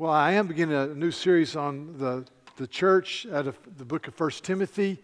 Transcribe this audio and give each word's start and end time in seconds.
Well, 0.00 0.12
I 0.12 0.32
am 0.32 0.46
beginning 0.46 0.76
a 0.76 0.86
new 0.94 1.10
series 1.10 1.56
on 1.56 1.98
the, 1.98 2.24
the 2.56 2.66
church 2.66 3.26
out 3.30 3.46
of 3.46 3.58
the 3.76 3.84
book 3.84 4.08
of 4.08 4.18
1 4.18 4.30
Timothy. 4.42 4.98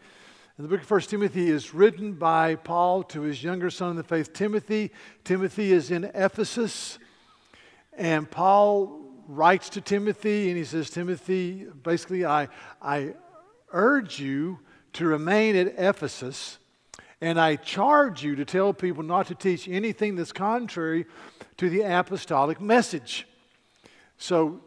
And 0.57 0.65
the 0.65 0.71
book 0.71 0.81
of 0.81 0.91
1 0.91 1.01
Timothy 1.03 1.51
is 1.51 1.75
written 1.75 2.15
by 2.15 2.55
Paul 2.55 3.03
to 3.03 3.21
his 3.21 3.45
younger 3.45 3.69
son 3.69 3.91
in 3.91 3.97
the 3.97 4.03
faith, 4.03 4.33
Timothy. 4.33 4.91
Timothy 5.23 5.73
is 5.73 5.91
in 5.91 6.05
Ephesus. 6.15 6.99
And 7.93 8.31
Paul 8.31 8.99
writes 9.29 9.69
to 9.69 9.83
Timothy 9.83 10.49
and 10.49 10.57
he 10.57 10.65
says, 10.65 10.89
Timothy, 10.89 11.67
basically, 11.83 12.25
I, 12.25 12.49
I 12.81 13.17
urge 13.73 14.19
you 14.19 14.61
to 14.95 15.05
remain 15.05 15.57
at 15.57 15.75
Ephesus. 15.77 16.59
And 17.21 17.39
I 17.39 17.57
charge 17.57 18.25
you 18.25 18.35
to 18.37 18.47
tell 18.47 18.73
people 18.73 19.03
not 19.03 19.27
to 19.27 19.35
teach 19.35 19.69
anything 19.69 20.17
that's 20.17 20.33
contrary 20.33 21.05
to 21.59 21.69
the 21.69 21.83
apostolic 21.83 22.63
message. 22.63 23.27
So 24.17 24.63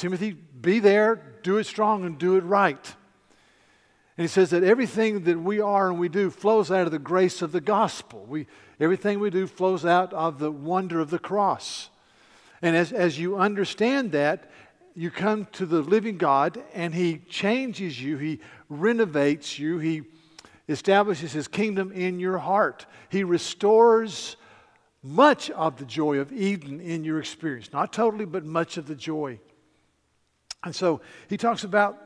Timothy, 0.00 0.32
be 0.32 0.78
there, 0.78 1.20
do 1.42 1.58
it 1.58 1.64
strong, 1.64 2.06
and 2.06 2.18
do 2.18 2.36
it 2.36 2.44
right. 2.44 2.94
And 4.16 4.24
he 4.24 4.28
says 4.28 4.48
that 4.48 4.64
everything 4.64 5.24
that 5.24 5.38
we 5.38 5.60
are 5.60 5.90
and 5.90 5.98
we 5.98 6.08
do 6.08 6.30
flows 6.30 6.70
out 6.70 6.86
of 6.86 6.90
the 6.90 6.98
grace 6.98 7.42
of 7.42 7.52
the 7.52 7.60
gospel. 7.60 8.24
We, 8.26 8.46
everything 8.80 9.20
we 9.20 9.28
do 9.28 9.46
flows 9.46 9.84
out 9.84 10.14
of 10.14 10.38
the 10.38 10.50
wonder 10.50 11.00
of 11.00 11.10
the 11.10 11.18
cross. 11.18 11.90
And 12.62 12.74
as, 12.74 12.92
as 12.92 13.18
you 13.18 13.36
understand 13.36 14.12
that, 14.12 14.50
you 14.94 15.10
come 15.10 15.44
to 15.52 15.66
the 15.66 15.82
living 15.82 16.16
God 16.16 16.62
and 16.72 16.94
He 16.94 17.18
changes 17.18 18.02
you, 18.02 18.16
He 18.16 18.40
renovates 18.70 19.58
you, 19.58 19.80
He 19.80 20.04
establishes 20.66 21.32
His 21.32 21.46
kingdom 21.46 21.92
in 21.92 22.18
your 22.18 22.38
heart. 22.38 22.86
He 23.10 23.22
restores 23.22 24.36
much 25.02 25.50
of 25.50 25.76
the 25.76 25.84
joy 25.84 26.20
of 26.20 26.32
Eden 26.32 26.80
in 26.80 27.04
your 27.04 27.18
experience. 27.18 27.70
Not 27.70 27.92
totally, 27.92 28.24
but 28.24 28.46
much 28.46 28.78
of 28.78 28.86
the 28.86 28.94
joy. 28.94 29.40
And 30.64 30.74
so 30.74 31.00
he 31.28 31.36
talks 31.36 31.64
about 31.64 31.98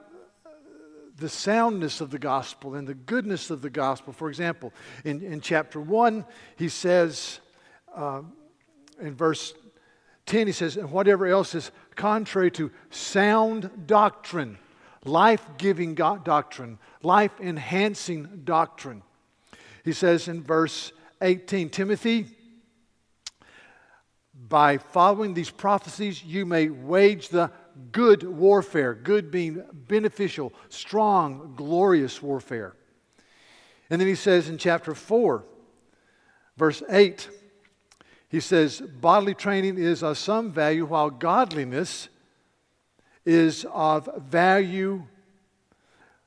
the 1.17 1.29
soundness 1.29 2.01
of 2.01 2.11
the 2.11 2.19
gospel 2.19 2.75
and 2.75 2.87
the 2.87 2.95
goodness 2.95 3.51
of 3.51 3.63
the 3.63 3.71
gospel. 3.71 4.13
For 4.13 4.29
example, 4.29 4.73
in, 5.05 5.23
in 5.23 5.41
chapter 5.41 5.81
1, 5.81 6.25
he 6.57 6.69
says, 6.69 7.41
uh, 7.95 8.23
in 9.01 9.15
verse 9.15 9.55
10, 10.27 10.47
he 10.47 10.53
says, 10.53 10.77
and 10.77 10.91
whatever 10.91 11.27
else 11.27 11.55
is 11.55 11.71
contrary 11.95 12.51
to 12.53 12.71
sound 12.91 13.87
doctrine, 13.87 14.59
life 15.05 15.47
giving 15.59 15.95
doctrine, 15.95 16.79
life 17.03 17.33
enhancing 17.41 18.43
doctrine. 18.45 19.03
He 19.85 19.93
says 19.93 20.29
in 20.29 20.43
verse 20.43 20.93
18, 21.21 21.69
Timothy, 21.71 22.27
by 24.49 24.79
following 24.79 25.35
these 25.35 25.51
prophecies, 25.51 26.25
you 26.25 26.45
may 26.45 26.69
wage 26.69 27.29
the 27.29 27.51
good 27.93 28.23
warfare, 28.23 28.95
good 28.95 29.31
being 29.31 29.63
beneficial, 29.73 30.53
strong, 30.69 31.55
glorious 31.57 32.23
warfare. 32.23 32.75
And 33.91 34.01
then 34.01 34.09
he 34.09 34.15
says 34.15 34.49
in 34.49 34.59
chapter 34.59 34.95
4, 34.95 35.45
verse 36.57 36.83
8, 36.89 37.29
he 38.29 38.41
says, 38.41 38.81
bodily 38.81 39.35
training 39.35 39.79
is 39.79 40.03
of 40.03 40.19
some 40.19 40.51
value, 40.51 40.87
while 40.87 41.11
godliness 41.11 42.09
is 43.25 43.65
of 43.73 44.09
value 44.19 45.05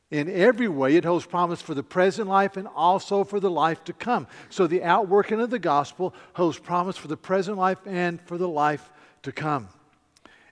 in 0.09 0.29
every 0.29 0.67
way. 0.67 0.95
It 0.95 1.03
holds 1.03 1.25
promise 1.25 1.61
for 1.61 1.73
the 1.73 1.83
present 1.83 2.29
life 2.29 2.55
and 2.55 2.67
also 2.73 3.23
for 3.23 3.39
the 3.39 3.51
life 3.51 3.83
to 3.85 3.93
come. 3.93 4.27
So 4.49 4.67
the 4.67 4.83
outworking 4.83 5.41
of 5.41 5.49
the 5.49 5.59
gospel 5.59 6.13
holds 6.33 6.59
promise 6.59 6.95
for 6.95 7.07
the 7.07 7.17
present 7.17 7.57
life 7.57 7.79
and 7.85 8.21
for 8.21 8.37
the 8.37 8.47
life 8.47 8.89
to 9.23 9.31
come. 9.31 9.67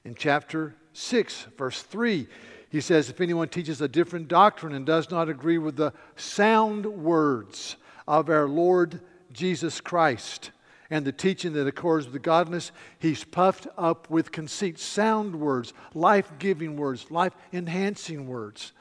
In 0.04 0.14
chapter 0.14 0.76
6, 0.96 1.48
verse 1.58 1.82
3, 1.82 2.28
he 2.70 2.82
says, 2.82 3.10
If 3.10 3.22
anyone 3.22 3.50
teaches 3.50 3.82
a 3.82 3.88
different 3.88 4.28
doctrine 4.28 4.74
and 4.74 4.86
does 4.86 5.12
not 5.12 5.30
agree 5.30 5.58
with 5.58 5.76
the 5.76 5.94
sound 6.16 6.86
words 6.86 7.76
of 8.08 8.30
our 8.30 8.48
Lord 8.48 9.02
Jesus 9.32 9.82
Christ 9.82 10.52
and 10.90 11.04
the 11.04 11.12
teaching 11.12 11.54
that 11.54 11.68
accords 11.68 12.08
with 12.08 12.22
godliness, 12.22 12.72
he's 13.00 13.24
puffed 13.24 13.68
up 13.78 14.10
with 14.10 14.32
conceit. 14.32 14.80
Sound 14.80 15.36
words, 15.36 15.74
life 15.94 16.32
giving 16.40 16.78
words, 16.78 17.12
life 17.12 17.34
enhancing 17.52 18.28
words. 18.28 18.72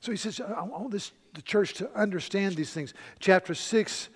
So 0.00 0.10
he 0.10 0.16
says, 0.18 0.40
I 0.40 0.62
want 0.62 0.90
this, 0.90 1.12
the 1.34 1.42
church 1.42 1.74
to 1.74 1.90
understand 1.94 2.56
these 2.56 2.72
things. 2.72 2.94
Chapter 3.20 3.54
6 3.54 4.08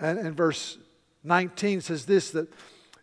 and, 0.00 0.18
and 0.18 0.36
verse 0.36 0.78
19 1.24 1.80
says 1.80 2.06
this 2.06 2.30
that 2.32 2.52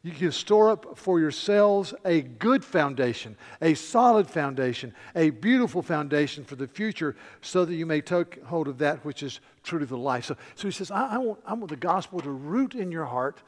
you 0.02 0.12
can 0.12 0.32
store 0.32 0.70
up 0.72 0.98
for 0.98 1.20
yourselves 1.20 1.94
a 2.06 2.22
good 2.22 2.64
foundation, 2.64 3.36
a 3.62 3.74
solid 3.74 4.30
foundation, 4.30 4.94
a 5.14 5.30
beautiful 5.30 5.82
foundation 5.82 6.46
for 6.46 6.56
the 6.56 6.68
future, 6.68 7.18
so 7.42 7.66
that 7.66 7.76
you 7.76 7.86
may 7.86 8.00
take 8.00 8.42
hold 8.46 8.70
of 8.70 8.78
that 8.78 9.04
which 9.04 9.24
is 9.24 9.42
true 9.62 9.80
to 9.80 9.86
the 9.86 9.98
life. 9.98 10.26
So, 10.26 10.38
so 10.56 10.68
he 10.68 10.72
says, 10.72 10.90
I, 10.90 11.16
I, 11.16 11.18
want, 11.18 11.40
I 11.46 11.54
want 11.54 11.70
the 11.70 11.76
gospel 11.76 12.22
to 12.22 12.32
root 12.32 12.76
in 12.76 12.92
your 12.92 13.06
heart 13.06 13.42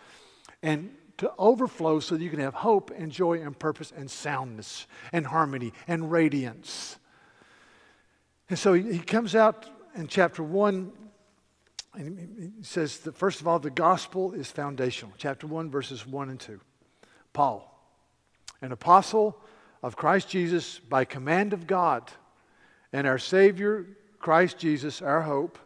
and 0.61 0.93
to 1.17 1.31
overflow 1.37 1.99
so 2.01 2.15
that 2.15 2.23
you 2.23 2.29
can 2.29 2.39
have 2.39 2.53
hope 2.53 2.91
and 2.97 3.11
joy 3.11 3.41
and 3.41 3.57
purpose 3.57 3.93
and 3.95 4.11
soundness 4.11 4.87
and 5.13 5.25
harmony 5.25 5.71
and 5.87 6.11
radiance. 6.11 6.97
And 8.49 8.59
so 8.59 8.73
he, 8.73 8.93
he 8.93 8.99
comes 8.99 9.35
out 9.35 9.69
in 9.95 10.07
chapter 10.07 10.43
1 10.43 10.91
and 11.93 12.53
he 12.57 12.63
says 12.63 12.99
that, 12.99 13.17
first 13.17 13.41
of 13.41 13.47
all, 13.47 13.59
the 13.59 13.69
gospel 13.69 14.33
is 14.33 14.49
foundational. 14.49 15.13
Chapter 15.17 15.47
1, 15.47 15.69
verses 15.69 16.07
1 16.07 16.29
and 16.29 16.39
2. 16.39 16.59
Paul, 17.33 17.67
an 18.61 18.71
apostle 18.71 19.37
of 19.83 19.95
Christ 19.95 20.29
Jesus 20.29 20.79
by 20.79 21.05
command 21.05 21.53
of 21.53 21.67
God, 21.67 22.11
and 22.93 23.07
our 23.07 23.17
Savior, 23.17 23.87
Christ 24.19 24.57
Jesus, 24.57 25.01
our 25.01 25.21
hope, 25.21 25.57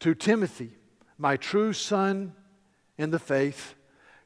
to 0.00 0.14
Timothy, 0.14 0.72
my 1.18 1.36
true 1.36 1.72
son 1.72 2.34
in 2.98 3.10
the 3.10 3.18
faith, 3.18 3.74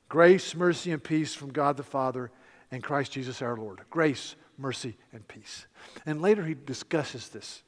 grace, 0.09 0.55
mercy, 0.55 0.93
and 0.93 1.03
peace 1.03 1.35
from 1.35 1.53
God 1.53 1.77
the 1.77 1.83
Father 1.83 2.31
and 2.71 2.83
Christ 2.83 3.13
Jesus 3.13 3.43
our 3.43 3.57
Lord. 3.57 3.81
Grace, 3.91 4.35
mercy, 4.59 4.97
and 5.13 5.27
peace. 5.27 5.67
And 6.07 6.21
later 6.21 6.45
he 6.45 6.55
discusses 6.55 7.29
this 7.29 7.63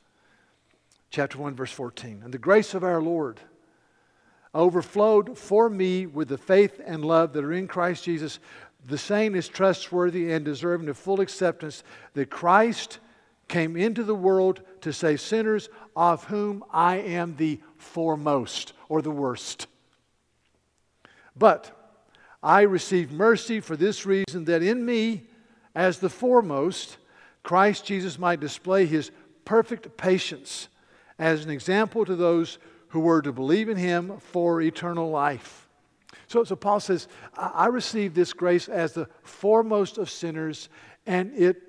chapter 1.12 1.38
1, 1.38 1.54
verse 1.54 1.70
14. 1.70 2.22
And 2.24 2.34
the 2.34 2.38
grace 2.38 2.72
of 2.74 2.82
our 2.82 3.02
Lord 3.02 3.38
overflowed 4.54 5.38
for 5.38 5.68
me 5.68 6.06
with 6.06 6.28
the 6.28 6.38
faith 6.38 6.80
and 6.84 7.04
love 7.04 7.34
that 7.34 7.44
are 7.44 7.52
in 7.52 7.68
Christ 7.68 8.04
Jesus. 8.04 8.40
The 8.86 8.98
same 8.98 9.34
is 9.34 9.46
trustworthy 9.46 10.32
and 10.32 10.44
deserving 10.44 10.88
of 10.88 10.96
full 10.96 11.20
acceptance 11.20 11.84
that 12.14 12.30
Christ 12.30 12.98
came 13.46 13.76
into 13.76 14.02
the 14.02 14.14
world 14.14 14.62
to 14.80 14.92
save 14.92 15.20
sinners, 15.20 15.68
of 15.94 16.24
whom 16.24 16.64
I 16.72 16.96
am 16.96 17.36
the 17.36 17.60
foremost 17.76 18.72
or 18.88 19.02
the 19.02 19.10
worst. 19.10 19.66
But 21.36 21.70
I 22.42 22.62
received 22.62 23.12
mercy 23.12 23.60
for 23.60 23.76
this 23.76 24.06
reason 24.06 24.46
that 24.46 24.62
in 24.62 24.84
me, 24.84 25.24
as 25.74 25.98
the 25.98 26.08
foremost, 26.08 26.96
Christ 27.42 27.84
Jesus 27.84 28.18
might 28.18 28.40
display 28.40 28.86
his 28.86 29.10
perfect 29.44 29.96
patience 29.98 30.68
as 31.22 31.44
an 31.44 31.50
example 31.50 32.04
to 32.04 32.16
those 32.16 32.58
who 32.88 32.98
were 32.98 33.22
to 33.22 33.32
believe 33.32 33.68
in 33.68 33.76
him 33.76 34.18
for 34.18 34.60
eternal 34.60 35.08
life. 35.08 35.68
So, 36.26 36.42
so 36.42 36.56
Paul 36.56 36.80
says, 36.80 37.06
I, 37.36 37.66
received 37.66 38.16
this 38.16 38.32
grace 38.32 38.68
as 38.68 38.92
the 38.92 39.08
foremost 39.22 39.98
of 39.98 40.10
sinners, 40.10 40.68
and 41.06 41.32
it 41.34 41.62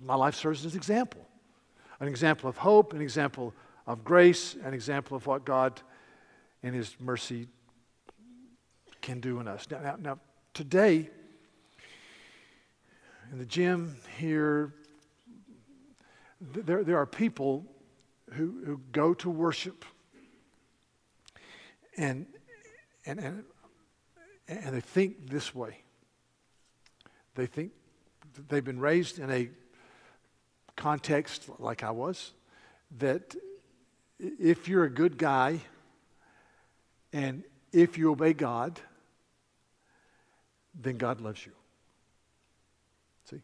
my 0.00 0.14
life 0.14 0.36
serves 0.36 0.64
as 0.64 0.74
an 0.74 0.78
example. 0.78 1.26
An 1.98 2.06
example 2.06 2.48
of 2.48 2.56
hope, 2.56 2.92
an 2.92 3.00
example 3.00 3.52
of 3.84 4.04
grace, 4.04 4.54
an 4.62 4.74
example 4.74 5.16
of 5.16 5.26
what 5.26 5.44
God 5.44 5.82
in 6.62 6.72
His 6.72 6.94
mercy 7.00 7.48
can 9.02 9.18
do 9.18 9.40
in 9.40 9.48
us. 9.48 9.66
Now, 9.68 9.80
now, 9.80 9.96
now 10.00 10.18
today, 10.54 11.10
in 13.32 13.38
the 13.38 13.46
gym 13.46 13.96
here, 14.16 14.72
there, 16.40 16.84
there 16.84 16.96
are 16.96 17.06
people 17.06 17.66
who, 18.32 18.62
who 18.64 18.80
go 18.92 19.14
to 19.14 19.30
worship 19.30 19.84
and, 21.96 22.26
and, 23.04 23.18
and, 23.18 23.44
and 24.46 24.74
they 24.74 24.80
think 24.80 25.28
this 25.28 25.54
way. 25.54 25.82
They 27.34 27.46
think 27.46 27.72
they've 28.48 28.64
been 28.64 28.80
raised 28.80 29.18
in 29.18 29.30
a 29.30 29.48
context 30.76 31.48
like 31.58 31.82
I 31.82 31.90
was, 31.90 32.32
that 32.98 33.34
if 34.18 34.68
you're 34.68 34.84
a 34.84 34.90
good 34.90 35.18
guy 35.18 35.60
and 37.12 37.42
if 37.72 37.98
you 37.98 38.10
obey 38.12 38.32
God, 38.32 38.80
then 40.80 40.96
God 40.96 41.20
loves 41.20 41.44
you. 41.44 41.52
See? 43.24 43.42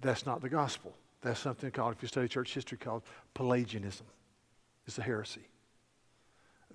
That's 0.00 0.26
not 0.26 0.42
the 0.42 0.48
gospel. 0.50 0.94
That's 1.24 1.40
something 1.40 1.70
called, 1.70 1.94
if 1.96 2.02
you 2.02 2.08
study 2.08 2.28
church 2.28 2.52
history, 2.52 2.76
called 2.76 3.02
Pelagianism. 3.32 4.06
It's 4.86 4.98
a 4.98 5.02
heresy. 5.02 5.48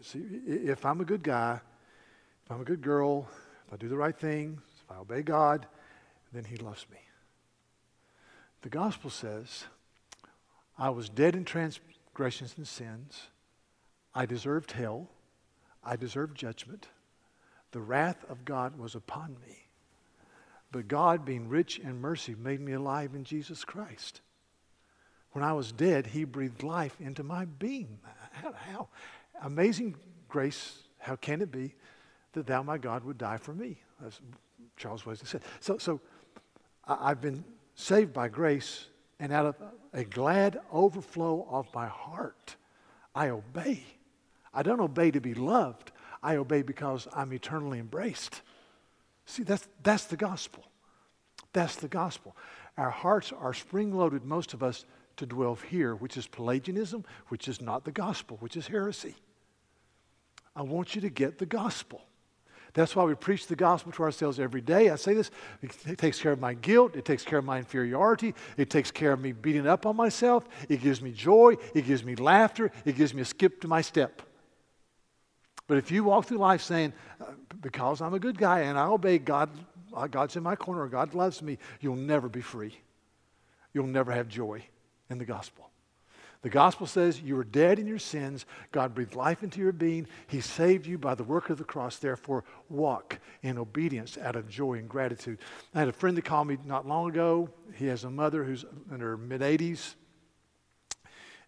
See, 0.01 0.24
if 0.48 0.88
I'm 0.88 1.01
a 1.01 1.06
good 1.06 1.22
guy, 1.22 1.62
if 2.44 2.51
I'm 2.51 2.60
a 2.60 2.63
good 2.63 2.81
girl, 2.81 3.28
if 3.68 3.74
I 3.74 3.78
do 3.78 3.88
the 3.88 3.96
right 3.96 4.18
thing, 4.18 4.60
if 4.84 4.92
I 4.92 5.00
obey 5.00 5.22
God, 5.22 5.68
then 6.34 6.46
he 6.46 6.56
loves 6.57 6.88
me. 6.92 6.98
The 8.62 8.69
gospel 8.69 9.12
says, 9.12 9.66
I 10.80 10.90
was 10.90 11.10
dead 11.10 11.36
in 11.36 11.46
transgressions 11.46 12.56
and 12.57 12.68
sins. 12.68 13.28
I 14.16 14.25
deserved 14.25 14.72
hell. 14.72 15.10
I 15.84 15.96
deserved 15.96 16.36
judgment. 16.36 16.88
The 17.69 17.81
wrath 17.81 18.25
of 18.28 18.46
God 18.46 18.80
was 18.80 18.96
upon 18.96 19.38
me. 19.48 19.68
But 20.72 20.88
God, 20.88 21.24
being 21.24 21.50
rich 21.50 21.78
in 21.78 22.01
mercy, 22.01 22.34
made 22.34 22.62
me 22.62 22.72
alive 22.72 23.13
in 23.13 23.24
Jesus 23.24 23.63
Christ. 23.63 24.22
When 25.31 25.44
I 25.44 25.54
was 25.54 25.72
dead, 25.72 26.08
He 26.08 26.24
breathed 26.24 26.64
life 26.64 26.96
into 27.00 27.24
my 27.24 27.46
being. 27.46 28.00
How, 28.31 28.54
how 28.54 28.88
amazing 29.44 29.96
grace, 30.28 30.84
how 30.98 31.16
can 31.16 31.42
it 31.42 31.52
be 31.52 31.76
that 32.34 32.48
Thou, 32.48 32.64
my 32.64 32.78
God, 32.78 33.04
would 33.04 33.18
die 33.18 33.38
for 33.38 33.54
me? 33.54 33.78
As 34.06 34.20
Charles 34.78 35.06
Wesley 35.06 35.28
said. 35.28 35.42
So, 35.60 35.78
so 35.78 36.00
I've 36.88 37.22
been 37.22 37.44
saved 37.76 38.14
by 38.14 38.28
grace, 38.28 38.88
and 39.20 39.31
out 39.31 39.46
of 39.46 39.56
a 39.94 40.04
glad 40.04 40.60
overflow 40.72 41.48
of 41.50 41.68
my 41.74 41.88
heart, 41.88 42.56
I 43.14 43.30
obey. 43.30 43.84
I 44.54 44.64
don't 44.64 44.80
obey 44.80 45.12
to 45.12 45.22
be 45.22 45.34
loved, 45.34 45.92
I 46.24 46.38
obey 46.38 46.62
because 46.62 47.08
I'm 47.14 47.34
eternally 47.34 47.80
embraced. 47.80 48.42
See, 49.25 49.44
that's, 49.44 49.68
that's 49.84 50.06
the 50.06 50.18
gospel. 50.18 50.64
That's 51.54 51.75
the 51.75 51.88
gospel. 51.88 52.36
Our 52.78 52.90
hearts 52.90 53.32
are 53.32 53.54
spring 53.54 53.96
loaded, 53.96 54.24
most 54.24 54.54
of 54.54 54.64
us, 54.64 54.86
to 55.19 55.25
dwell 55.25 55.56
here, 55.56 55.95
which 55.95 56.18
is 56.18 56.27
Pelagianism, 56.27 57.06
which 57.27 57.48
is 57.48 57.62
not 57.62 57.86
the 57.86 57.92
gospel, 57.92 58.38
which 58.39 58.57
is 58.57 58.68
heresy. 58.68 59.16
I 60.56 60.63
want 60.63 60.95
you 60.95 61.01
to 61.01 61.10
get 61.10 61.38
the 61.38 61.45
gospel. 61.45 62.01
That's 62.74 62.95
why 62.95 63.04
we 63.04 63.16
preach 63.16 63.48
the 63.48 63.56
gospel 63.56 63.92
to 63.94 64.04
ourselves 64.04 64.39
every 64.39 64.62
day. 64.62 64.89
I 64.89 64.95
say 64.95 65.13
this, 65.13 65.31
it 65.62 65.98
takes 65.98 66.19
care 66.21 66.31
of 66.31 66.39
my 66.39 66.54
guilt, 66.54 66.95
it 66.95 67.04
takes 67.04 67.24
care 67.24 67.39
of 67.39 67.45
my 67.45 67.57
inferiority, 67.57 68.36
it 68.57 68.69
takes 68.69 68.92
care 68.92 69.12
of 69.12 69.19
me 69.19 69.31
beating 69.31 69.68
up 69.68 69.86
on 69.86 69.95
myself, 69.95 70.48
it 70.68 70.81
gives 70.81 71.01
me 71.01 71.12
joy, 71.12 71.56
it 71.74 71.86
gives 71.86 72.04
me 72.04 72.15
laughter, 72.15 72.72
it 72.86 72.95
gives 72.95 73.13
me 73.13 73.22
a 73.22 73.25
skip 73.25 73.62
to 73.62 73.68
my 73.68 73.81
step. 73.81 74.22
But 75.68 75.77
if 75.77 75.92
you 75.92 76.04
walk 76.04 76.25
through 76.25 76.38
life 76.38 76.62
saying, 76.62 76.94
uh, 77.19 77.31
because 77.62 78.01
I'm 78.01 78.13
a 78.13 78.19
good 78.19 78.38
guy 78.38 78.62
and 78.62 78.77
I 78.77 78.86
obey 78.86 79.18
God, 79.18 79.50
uh, 79.94 80.07
God's 80.07 80.36
in 80.36 80.44
my 80.44 80.56
corner, 80.56 80.88
God 80.88 81.13
loves 81.13 81.42
me, 81.42 81.57
you'll 81.81 81.95
never 81.95 82.30
be 82.30 82.42
free. 82.42 82.77
You'll 83.74 83.88
never 83.88 84.12
have 84.12 84.27
joy 84.27 84.63
in 85.10 85.18
the 85.18 85.26
gospel. 85.26 85.70
The 86.42 86.50
gospel 86.50 86.88
says 86.88 87.20
you 87.20 87.36
were 87.36 87.44
dead 87.44 87.80
in 87.80 87.88
your 87.88 88.00
sins. 88.00 88.46
God 88.72 88.96
breathed 88.96 89.16
life 89.16 89.44
into 89.44 89.60
your 89.60 89.74
being. 89.74 90.08
He 90.28 90.40
saved 90.40 90.88
you 90.88 90.98
by 90.98 91.16
the 91.16 91.24
work 91.24 91.50
of 91.50 91.58
the 91.58 91.66
cross. 91.66 91.98
Therefore, 91.98 92.46
walk 92.70 93.20
in 93.42 93.58
obedience 93.58 94.18
out 94.18 94.38
of 94.38 94.48
joy 94.48 94.76
and 94.76 94.88
gratitude. 94.88 95.40
I 95.76 95.80
had 95.80 95.90
a 95.90 95.94
friend 95.94 96.16
that 96.16 96.24
called 96.24 96.48
me 96.48 96.58
not 96.64 96.88
long 96.88 97.10
ago. 97.10 97.50
He 97.76 97.88
has 97.88 98.06
a 98.06 98.10
mother 98.10 98.46
who's 98.46 98.64
in 98.90 99.02
her 99.02 99.18
mid 99.18 99.42
80s. 99.42 99.96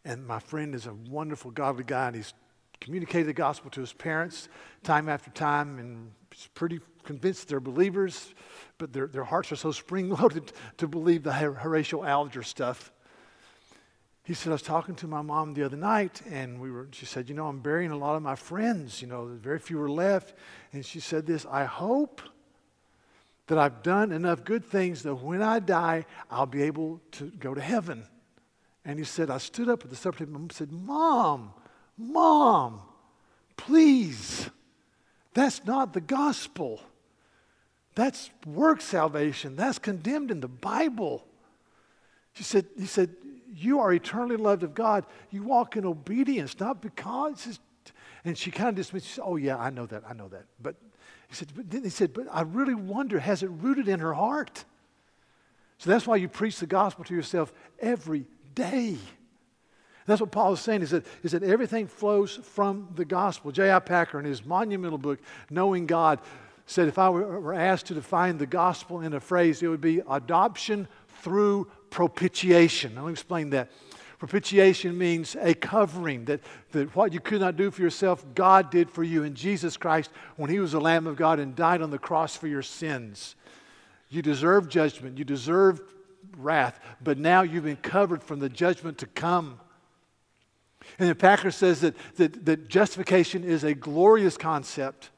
And 0.03 0.25
my 0.25 0.39
friend 0.39 0.75
is 0.75 0.87
a 0.87 0.93
wonderful, 0.93 1.51
godly 1.51 1.83
guy, 1.85 2.07
and 2.07 2.15
he's 2.15 2.33
communicated 2.81 3.27
the 3.27 3.33
gospel 3.33 3.69
to 3.69 3.79
his 3.79 3.93
parents 3.93 4.49
time 4.83 5.07
after 5.07 5.29
time, 5.29 5.77
and 5.77 6.11
he's 6.31 6.47
pretty 6.55 6.79
convinced 7.03 7.47
they're 7.47 7.59
believers, 7.59 8.33
but 8.77 8.91
their, 8.91 9.07
their 9.07 9.23
hearts 9.23 9.51
are 9.51 9.55
so 9.55 9.71
spring 9.71 10.09
loaded 10.09 10.51
to 10.77 10.87
believe 10.87 11.23
the 11.23 11.31
Horatio 11.31 12.03
Alger 12.03 12.43
stuff. 12.43 12.91
He 14.23 14.35
said, 14.35 14.49
I 14.49 14.53
was 14.53 14.61
talking 14.61 14.95
to 14.95 15.07
my 15.07 15.21
mom 15.21 15.53
the 15.53 15.63
other 15.63 15.77
night, 15.77 16.21
and 16.29 16.61
we 16.61 16.69
were, 16.69 16.87
she 16.91 17.05
said, 17.05 17.27
You 17.27 17.35
know, 17.35 17.47
I'm 17.47 17.59
burying 17.59 17.91
a 17.91 17.97
lot 17.97 18.15
of 18.15 18.21
my 18.21 18.35
friends. 18.35 19.01
You 19.01 19.07
know, 19.07 19.25
very 19.25 19.59
few 19.59 19.81
are 19.81 19.89
left. 19.89 20.35
And 20.73 20.85
she 20.85 20.99
said 20.99 21.25
this 21.25 21.45
I 21.45 21.65
hope 21.65 22.21
that 23.47 23.57
I've 23.57 23.83
done 23.83 24.11
enough 24.11 24.43
good 24.43 24.63
things 24.63 25.03
that 25.03 25.15
when 25.15 25.41
I 25.41 25.59
die, 25.59 26.05
I'll 26.29 26.45
be 26.45 26.61
able 26.63 27.01
to 27.13 27.25
go 27.31 27.53
to 27.53 27.61
heaven. 27.61 28.05
And 28.85 28.97
he 28.97 29.05
said, 29.05 29.29
I 29.29 29.39
stood 29.39 29.69
up 29.69 29.83
at 29.83 29.89
the 29.89 29.95
supper 29.95 30.19
table 30.19 30.35
and 30.37 30.51
said, 30.51 30.71
Mom, 30.71 31.53
Mom, 31.97 32.81
please, 33.57 34.49
that's 35.33 35.65
not 35.65 35.93
the 35.93 36.01
gospel. 36.01 36.81
That's 37.95 38.29
work 38.45 38.81
salvation. 38.81 39.55
That's 39.55 39.79
condemned 39.79 40.31
in 40.31 40.39
the 40.39 40.47
Bible. 40.47 41.25
She 42.33 42.43
said, 42.43 42.65
he 42.77 42.85
said, 42.85 43.09
you 43.63 43.79
are 43.79 43.93
eternally 43.93 44.37
loved 44.37 44.63
of 44.63 44.73
God. 44.73 45.05
You 45.29 45.43
walk 45.43 45.77
in 45.77 45.85
obedience, 45.85 46.59
not 46.59 46.81
because. 46.81 47.59
And 48.23 48.37
she 48.37 48.51
kind 48.51 48.69
of 48.69 48.75
dismissed. 48.75 49.07
She 49.07 49.13
said, 49.13 49.23
"Oh 49.25 49.35
yeah, 49.35 49.57
I 49.57 49.69
know 49.69 49.85
that. 49.87 50.03
I 50.07 50.13
know 50.13 50.27
that." 50.29 50.45
But 50.61 50.75
he 51.27 51.35
said, 51.35 51.49
but 51.55 51.69
then 51.69 51.83
he 51.83 51.89
said, 51.89 52.13
"But 52.13 52.27
I 52.31 52.41
really 52.41 52.75
wonder, 52.75 53.19
has 53.19 53.41
it 53.41 53.49
rooted 53.49 53.87
in 53.87 53.99
her 53.99 54.13
heart?" 54.13 54.65
So 55.77 55.89
that's 55.89 56.05
why 56.05 56.17
you 56.17 56.27
preach 56.27 56.59
the 56.59 56.67
gospel 56.67 57.03
to 57.05 57.15
yourself 57.15 57.51
every 57.79 58.25
day. 58.53 58.97
That's 60.05 60.21
what 60.21 60.31
Paul 60.31 60.53
is 60.53 60.59
saying 60.59 60.81
He 60.81 60.87
said, 60.87 61.03
is 61.03 61.03
that, 61.03 61.25
is 61.25 61.31
that 61.31 61.43
everything 61.43 61.87
flows 61.87 62.35
from 62.35 62.89
the 62.95 63.05
gospel. 63.05 63.51
J.I. 63.51 63.79
Packer, 63.79 64.19
in 64.19 64.25
his 64.25 64.45
monumental 64.45 64.97
book, 64.97 65.19
Knowing 65.49 65.85
God, 65.85 66.19
said 66.65 66.87
if 66.87 66.99
I 66.99 67.09
were 67.09 67.53
asked 67.53 67.87
to 67.87 67.93
define 67.93 68.37
the 68.37 68.45
gospel 68.45 69.01
in 69.01 69.13
a 69.13 69.19
phrase, 69.19 69.63
it 69.63 69.67
would 69.67 69.81
be 69.81 70.01
adoption 70.09 70.87
through 71.21 71.67
propitiation. 71.91 72.97
I'll 72.97 73.09
explain 73.09 73.51
that. 73.51 73.69
Propitiation 74.17 74.97
means 74.97 75.35
a 75.39 75.53
covering, 75.53 76.25
that, 76.25 76.41
that 76.71 76.95
what 76.95 77.11
you 77.11 77.19
could 77.19 77.41
not 77.41 77.55
do 77.55 77.71
for 77.71 77.81
yourself, 77.81 78.23
God 78.35 78.69
did 78.69 78.89
for 78.89 79.03
you 79.03 79.23
in 79.23 79.33
Jesus 79.35 79.77
Christ 79.77 80.11
when 80.37 80.49
He 80.49 80.59
was 80.59 80.71
the 80.71 80.81
Lamb 80.81 81.07
of 81.07 81.15
God 81.15 81.39
and 81.39 81.55
died 81.55 81.81
on 81.81 81.89
the 81.89 81.97
cross 81.97 82.35
for 82.35 82.47
your 82.47 82.61
sins. 82.61 83.35
You 84.09 84.21
deserve 84.21 84.69
judgment, 84.69 85.17
you 85.17 85.25
deserve 85.25 85.81
wrath, 86.37 86.79
but 87.03 87.17
now 87.17 87.41
you've 87.41 87.63
been 87.63 87.77
covered 87.77 88.23
from 88.23 88.39
the 88.39 88.49
judgment 88.49 88.99
to 88.99 89.07
come. 89.07 89.59
And 90.99 91.09
the 91.09 91.15
Packer 91.15 91.51
says 91.51 91.81
that, 91.81 91.95
that, 92.17 92.45
that 92.45 92.67
justification 92.67 93.43
is 93.43 93.63
a 93.63 93.73
glorious 93.73 94.37
concept. 94.37 95.09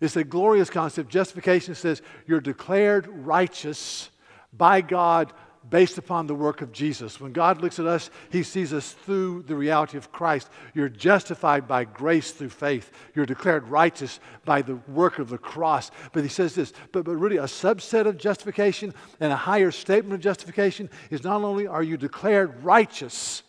It's 0.00 0.16
a 0.16 0.24
glorious 0.24 0.70
concept. 0.70 1.10
Justification 1.10 1.74
says 1.74 2.00
you're 2.26 2.40
declared 2.40 3.06
righteous 3.06 4.10
by 4.52 4.80
God 4.80 5.32
based 5.68 5.98
upon 5.98 6.26
the 6.26 6.34
work 6.34 6.62
of 6.62 6.72
Jesus. 6.72 7.20
When 7.20 7.32
God 7.32 7.60
looks 7.60 7.78
at 7.78 7.86
us, 7.86 8.10
He 8.30 8.42
sees 8.42 8.72
us 8.72 8.92
through 8.92 9.42
the 9.42 9.54
reality 9.54 9.98
of 9.98 10.10
Christ. 10.10 10.48
You're 10.74 10.88
justified 10.88 11.68
by 11.68 11.84
grace 11.84 12.30
through 12.30 12.48
faith. 12.48 12.90
You're 13.14 13.26
declared 13.26 13.68
righteous 13.68 14.20
by 14.44 14.62
the 14.62 14.76
work 14.88 15.18
of 15.18 15.28
the 15.28 15.38
cross. 15.38 15.90
But 16.12 16.22
He 16.22 16.30
says 16.30 16.54
this, 16.54 16.72
but, 16.92 17.04
but 17.04 17.16
really, 17.16 17.36
a 17.36 17.44
subset 17.44 18.06
of 18.06 18.16
justification 18.16 18.94
and 19.20 19.32
a 19.32 19.36
higher 19.36 19.70
statement 19.70 20.14
of 20.14 20.20
justification 20.20 20.88
is 21.10 21.24
not 21.24 21.42
only 21.42 21.66
are 21.66 21.82
you 21.82 21.98
declared 21.98 22.64
righteous, 22.64 23.42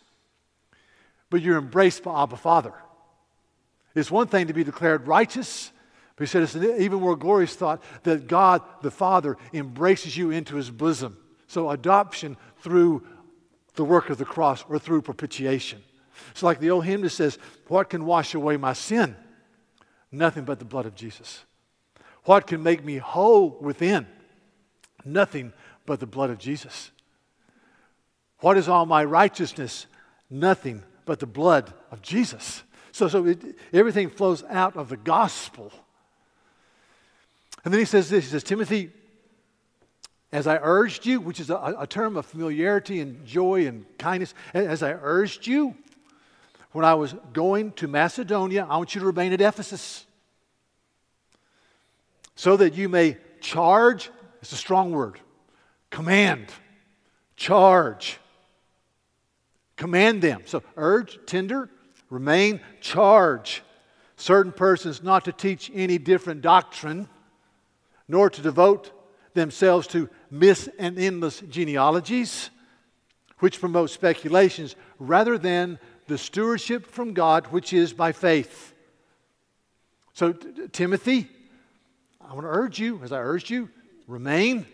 but 1.30 1.40
you're 1.40 1.58
embraced 1.58 2.02
by 2.02 2.22
Abba 2.22 2.36
Father. 2.36 2.74
It's 3.94 4.10
one 4.10 4.26
thing 4.26 4.48
to 4.48 4.52
be 4.52 4.64
declared 4.64 5.06
righteous. 5.06 5.72
But 6.16 6.24
he 6.24 6.30
said 6.30 6.42
it's 6.42 6.54
an 6.54 6.76
even 6.78 7.00
more 7.00 7.16
glorious 7.16 7.56
thought 7.56 7.82
that 8.02 8.26
God 8.26 8.60
the 8.82 8.90
Father 8.90 9.38
embraces 9.54 10.14
you 10.14 10.30
into 10.30 10.56
his 10.56 10.70
bosom. 10.70 11.16
So, 11.52 11.68
adoption 11.68 12.38
through 12.60 13.06
the 13.74 13.84
work 13.84 14.08
of 14.08 14.16
the 14.16 14.24
cross 14.24 14.64
or 14.70 14.78
through 14.78 15.02
propitiation. 15.02 15.82
It's 16.30 16.42
like 16.42 16.60
the 16.60 16.70
old 16.70 16.86
hymn 16.86 17.02
that 17.02 17.10
says, 17.10 17.36
What 17.68 17.90
can 17.90 18.06
wash 18.06 18.32
away 18.32 18.56
my 18.56 18.72
sin? 18.72 19.14
Nothing 20.10 20.44
but 20.44 20.60
the 20.60 20.64
blood 20.64 20.86
of 20.86 20.94
Jesus. 20.94 21.44
What 22.24 22.46
can 22.46 22.62
make 22.62 22.82
me 22.82 22.96
whole 22.96 23.50
within? 23.60 24.06
Nothing 25.04 25.52
but 25.84 26.00
the 26.00 26.06
blood 26.06 26.30
of 26.30 26.38
Jesus. 26.38 26.90
What 28.38 28.56
is 28.56 28.66
all 28.66 28.86
my 28.86 29.04
righteousness? 29.04 29.84
Nothing 30.30 30.82
but 31.04 31.20
the 31.20 31.26
blood 31.26 31.74
of 31.90 32.00
Jesus. 32.00 32.62
So, 32.92 33.08
so 33.08 33.26
it, 33.26 33.58
everything 33.74 34.08
flows 34.08 34.42
out 34.48 34.74
of 34.74 34.88
the 34.88 34.96
gospel. 34.96 35.70
And 37.62 37.74
then 37.74 37.78
he 37.78 37.84
says 37.84 38.08
this 38.08 38.24
He 38.24 38.30
says, 38.30 38.42
Timothy, 38.42 38.90
as 40.32 40.46
I 40.46 40.58
urged 40.62 41.04
you, 41.04 41.20
which 41.20 41.38
is 41.38 41.50
a, 41.50 41.76
a 41.78 41.86
term 41.86 42.16
of 42.16 42.26
familiarity 42.26 43.00
and 43.00 43.24
joy 43.26 43.66
and 43.66 43.84
kindness, 43.98 44.34
as 44.54 44.82
I 44.82 44.92
urged 44.92 45.46
you 45.46 45.76
when 46.72 46.84
I 46.84 46.94
was 46.94 47.14
going 47.32 47.72
to 47.72 47.86
Macedonia, 47.86 48.66
I 48.68 48.78
want 48.78 48.94
you 48.94 49.00
to 49.00 49.06
remain 49.06 49.32
at 49.32 49.40
Ephesus 49.40 50.06
so 52.34 52.56
that 52.56 52.74
you 52.74 52.88
may 52.88 53.18
charge, 53.40 54.10
it's 54.40 54.52
a 54.52 54.56
strong 54.56 54.90
word, 54.90 55.20
command, 55.90 56.48
charge, 57.36 58.18
command 59.76 60.22
them. 60.22 60.40
So 60.46 60.62
urge, 60.76 61.18
tender, 61.26 61.68
remain, 62.08 62.60
charge 62.80 63.62
certain 64.16 64.52
persons 64.52 65.02
not 65.02 65.24
to 65.24 65.32
teach 65.32 65.70
any 65.74 65.98
different 65.98 66.40
doctrine, 66.40 67.08
nor 68.08 68.30
to 68.30 68.40
devote 68.40 68.92
themselves 69.34 69.86
to 69.88 70.08
myths 70.32 70.68
and 70.78 70.98
endless 70.98 71.40
genealogies, 71.40 72.50
which 73.38 73.60
promote 73.60 73.90
speculations 73.90 74.74
rather 74.98 75.36
than 75.36 75.78
the 76.08 76.16
stewardship 76.16 76.86
from 76.86 77.12
God, 77.12 77.48
which 77.48 77.72
is 77.72 77.92
by 77.92 78.12
faith. 78.12 78.74
So, 80.14 80.32
Timothy, 80.32 81.28
I 82.20 82.34
want 82.34 82.44
to 82.46 82.50
urge 82.50 82.78
you, 82.78 83.00
as 83.04 83.12
I 83.12 83.18
urged 83.18 83.50
you, 83.50 83.68
remain, 84.06 84.66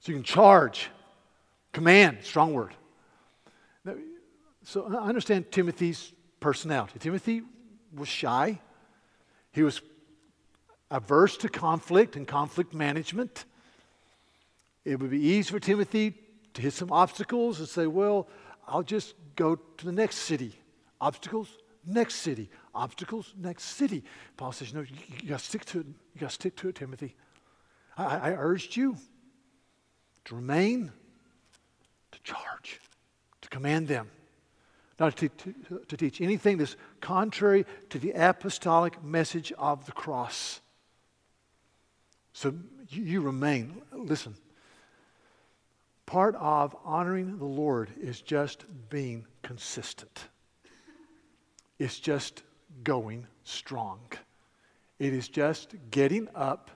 So 0.00 0.12
you 0.12 0.18
can 0.18 0.24
charge, 0.24 0.90
command, 1.72 2.18
strong 2.22 2.52
word. 2.52 2.74
So 4.64 4.86
I 4.86 5.08
understand 5.08 5.50
Timothy's 5.50 6.12
personality. 6.40 6.98
Timothy 6.98 7.42
was 7.94 8.08
shy. 8.08 8.60
He 9.52 9.62
was 9.62 9.80
averse 10.90 11.36
to 11.38 11.48
conflict 11.48 12.16
and 12.16 12.26
conflict 12.26 12.74
management. 12.74 13.44
It 14.84 15.00
would 15.00 15.10
be 15.10 15.20
easy 15.20 15.50
for 15.50 15.60
Timothy 15.60 16.14
to 16.54 16.62
hit 16.62 16.72
some 16.72 16.92
obstacles 16.92 17.58
and 17.58 17.68
say, 17.68 17.86
Well, 17.86 18.28
I'll 18.66 18.82
just 18.82 19.14
go 19.36 19.56
to 19.56 19.84
the 19.84 19.92
next 19.92 20.16
city. 20.16 20.58
Obstacles, 21.00 21.48
next 21.86 22.16
city. 22.16 22.50
Obstacles, 22.74 23.34
next 23.36 23.64
city. 23.64 24.04
Paul 24.36 24.52
says, 24.52 24.74
No, 24.74 24.80
you, 24.80 24.96
you 25.22 25.28
got 25.28 25.38
to 25.40 25.44
stick 25.44 25.64
to 25.66 25.80
it. 25.80 25.86
You 25.86 26.20
got 26.20 26.30
to 26.30 26.34
stick 26.34 26.56
to 26.56 26.68
it, 26.68 26.74
Timothy. 26.74 27.14
I, 27.96 28.04
I 28.04 28.30
urged 28.32 28.76
you 28.76 28.96
to 30.26 30.34
remain, 30.34 30.92
to 32.12 32.22
charge, 32.22 32.80
to 33.42 33.48
command 33.48 33.88
them, 33.88 34.10
not 34.98 35.16
to, 35.16 35.28
to, 35.28 35.54
to 35.88 35.96
teach 35.96 36.20
anything 36.20 36.58
that's 36.58 36.76
contrary 37.00 37.66
to 37.90 37.98
the 37.98 38.12
apostolic 38.12 39.02
message 39.02 39.52
of 39.58 39.86
the 39.86 39.92
cross. 39.92 40.60
So 42.32 42.54
you, 42.88 43.02
you 43.02 43.20
remain. 43.20 43.82
Listen, 43.92 44.34
part 46.06 46.34
of 46.36 46.76
honoring 46.84 47.38
the 47.38 47.44
Lord 47.44 47.90
is 48.00 48.20
just 48.20 48.64
being 48.90 49.26
consistent, 49.42 50.28
it's 51.78 51.98
just 51.98 52.42
going 52.82 53.26
strong. 53.44 54.00
It 54.98 55.12
is 55.12 55.28
just 55.28 55.74
getting 55.90 56.28
up 56.34 56.70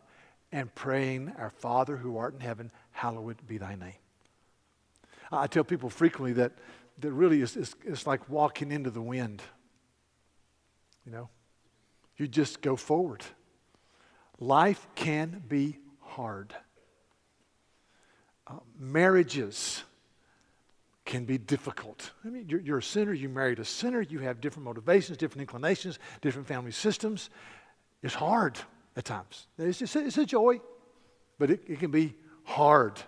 and 0.50 0.74
praying, 0.74 1.32
Our 1.38 1.50
Father 1.50 1.96
who 1.96 2.16
art 2.16 2.34
in 2.34 2.40
heaven, 2.40 2.70
hallowed 2.90 3.36
be 3.46 3.58
thy 3.58 3.74
name. 3.74 3.94
I 5.30 5.46
tell 5.46 5.64
people 5.64 5.90
frequently 5.90 6.32
that, 6.34 6.52
that 6.98 7.12
really 7.12 7.42
is, 7.42 7.56
is, 7.56 7.74
it's 7.84 8.06
like 8.06 8.28
walking 8.28 8.72
into 8.72 8.90
the 8.90 9.02
wind. 9.02 9.42
You 11.04 11.12
know, 11.12 11.28
you 12.16 12.26
just 12.26 12.60
go 12.60 12.76
forward. 12.76 13.24
Life 14.40 14.86
can 14.94 15.42
be 15.48 15.78
hard. 16.00 16.54
Uh, 18.48 18.54
marriages 18.78 19.82
can 21.04 21.24
be 21.24 21.38
difficult. 21.38 22.12
I 22.24 22.28
mean, 22.28 22.46
you're, 22.48 22.60
you're, 22.60 22.78
a 22.78 22.82
sinner, 22.82 23.12
you 23.12 23.28
married 23.28 23.58
a 23.58 23.64
sinner, 23.64 24.02
you 24.02 24.18
have 24.20 24.40
different 24.40 24.64
motivations, 24.64 25.16
different 25.16 25.40
inclinations, 25.40 25.98
different 26.20 26.46
family 26.46 26.70
systems. 26.70 27.30
It's 28.02 28.14
hard 28.14 28.58
at 28.96 29.04
times. 29.04 29.46
It's, 29.58 29.78
just, 29.78 29.96
it's 29.96 30.18
a 30.18 30.26
joy, 30.26 30.60
but 31.38 31.50
it, 31.50 31.62
it 31.66 31.78
can 31.78 31.90
be 31.90 32.14
hard. 32.44 33.00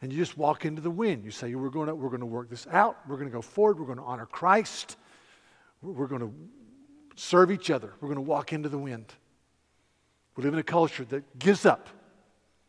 And 0.00 0.12
you 0.12 0.18
just 0.18 0.36
walk 0.38 0.64
into 0.64 0.80
the 0.80 0.90
wind. 0.90 1.24
You 1.24 1.30
say, 1.30 1.54
we're 1.54 1.70
going 1.70 1.88
we're 1.98 2.08
going 2.08 2.20
to 2.20 2.26
work 2.26 2.50
this 2.50 2.66
out. 2.70 2.98
We're 3.08 3.16
going 3.16 3.28
to 3.28 3.34
go 3.34 3.42
forward. 3.42 3.78
We're 3.78 3.86
going 3.86 3.98
to 3.98 4.04
honor 4.04 4.26
Christ. 4.26 4.96
We're 5.82 6.06
going 6.06 6.20
to 6.20 6.32
serve 7.14 7.50
each 7.50 7.70
other. 7.70 7.92
We're 8.00 8.08
going 8.08 8.16
to 8.16 8.22
walk 8.22 8.52
into 8.52 8.68
the 8.68 8.78
wind. 8.78 9.12
We 10.36 10.44
live 10.44 10.52
in 10.52 10.58
a 10.58 10.64
culture 10.64 11.04
that 11.06 11.38
gives 11.38 11.64
up, 11.64 11.88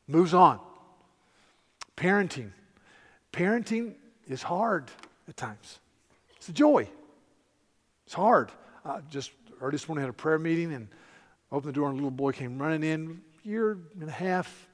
moves 0.08 0.34
on. 0.34 0.60
Parenting. 1.98 2.52
Parenting 3.34 3.96
is 4.28 4.44
hard 4.44 4.90
at 5.28 5.36
times. 5.36 5.80
It's 6.38 6.48
a 6.48 6.54
joy. 6.54 6.88
It's 8.06 8.14
hard. 8.14 8.52
I 8.86 9.00
just 9.10 9.32
early 9.60 9.72
this 9.72 9.88
morning 9.88 10.04
had 10.04 10.10
a 10.10 10.14
prayer 10.14 10.40
meeting 10.40 10.74
and 10.74 10.88
opened 11.52 11.74
the 11.74 11.76
door 11.76 11.90
and 11.90 11.94
a 11.94 11.98
little 11.98 12.12
boy 12.12 12.32
came 12.32 12.62
running 12.62 12.84
in, 12.84 13.22
year 13.44 13.78
and 14.00 14.08
a 14.08 14.12
half. 14.12 14.68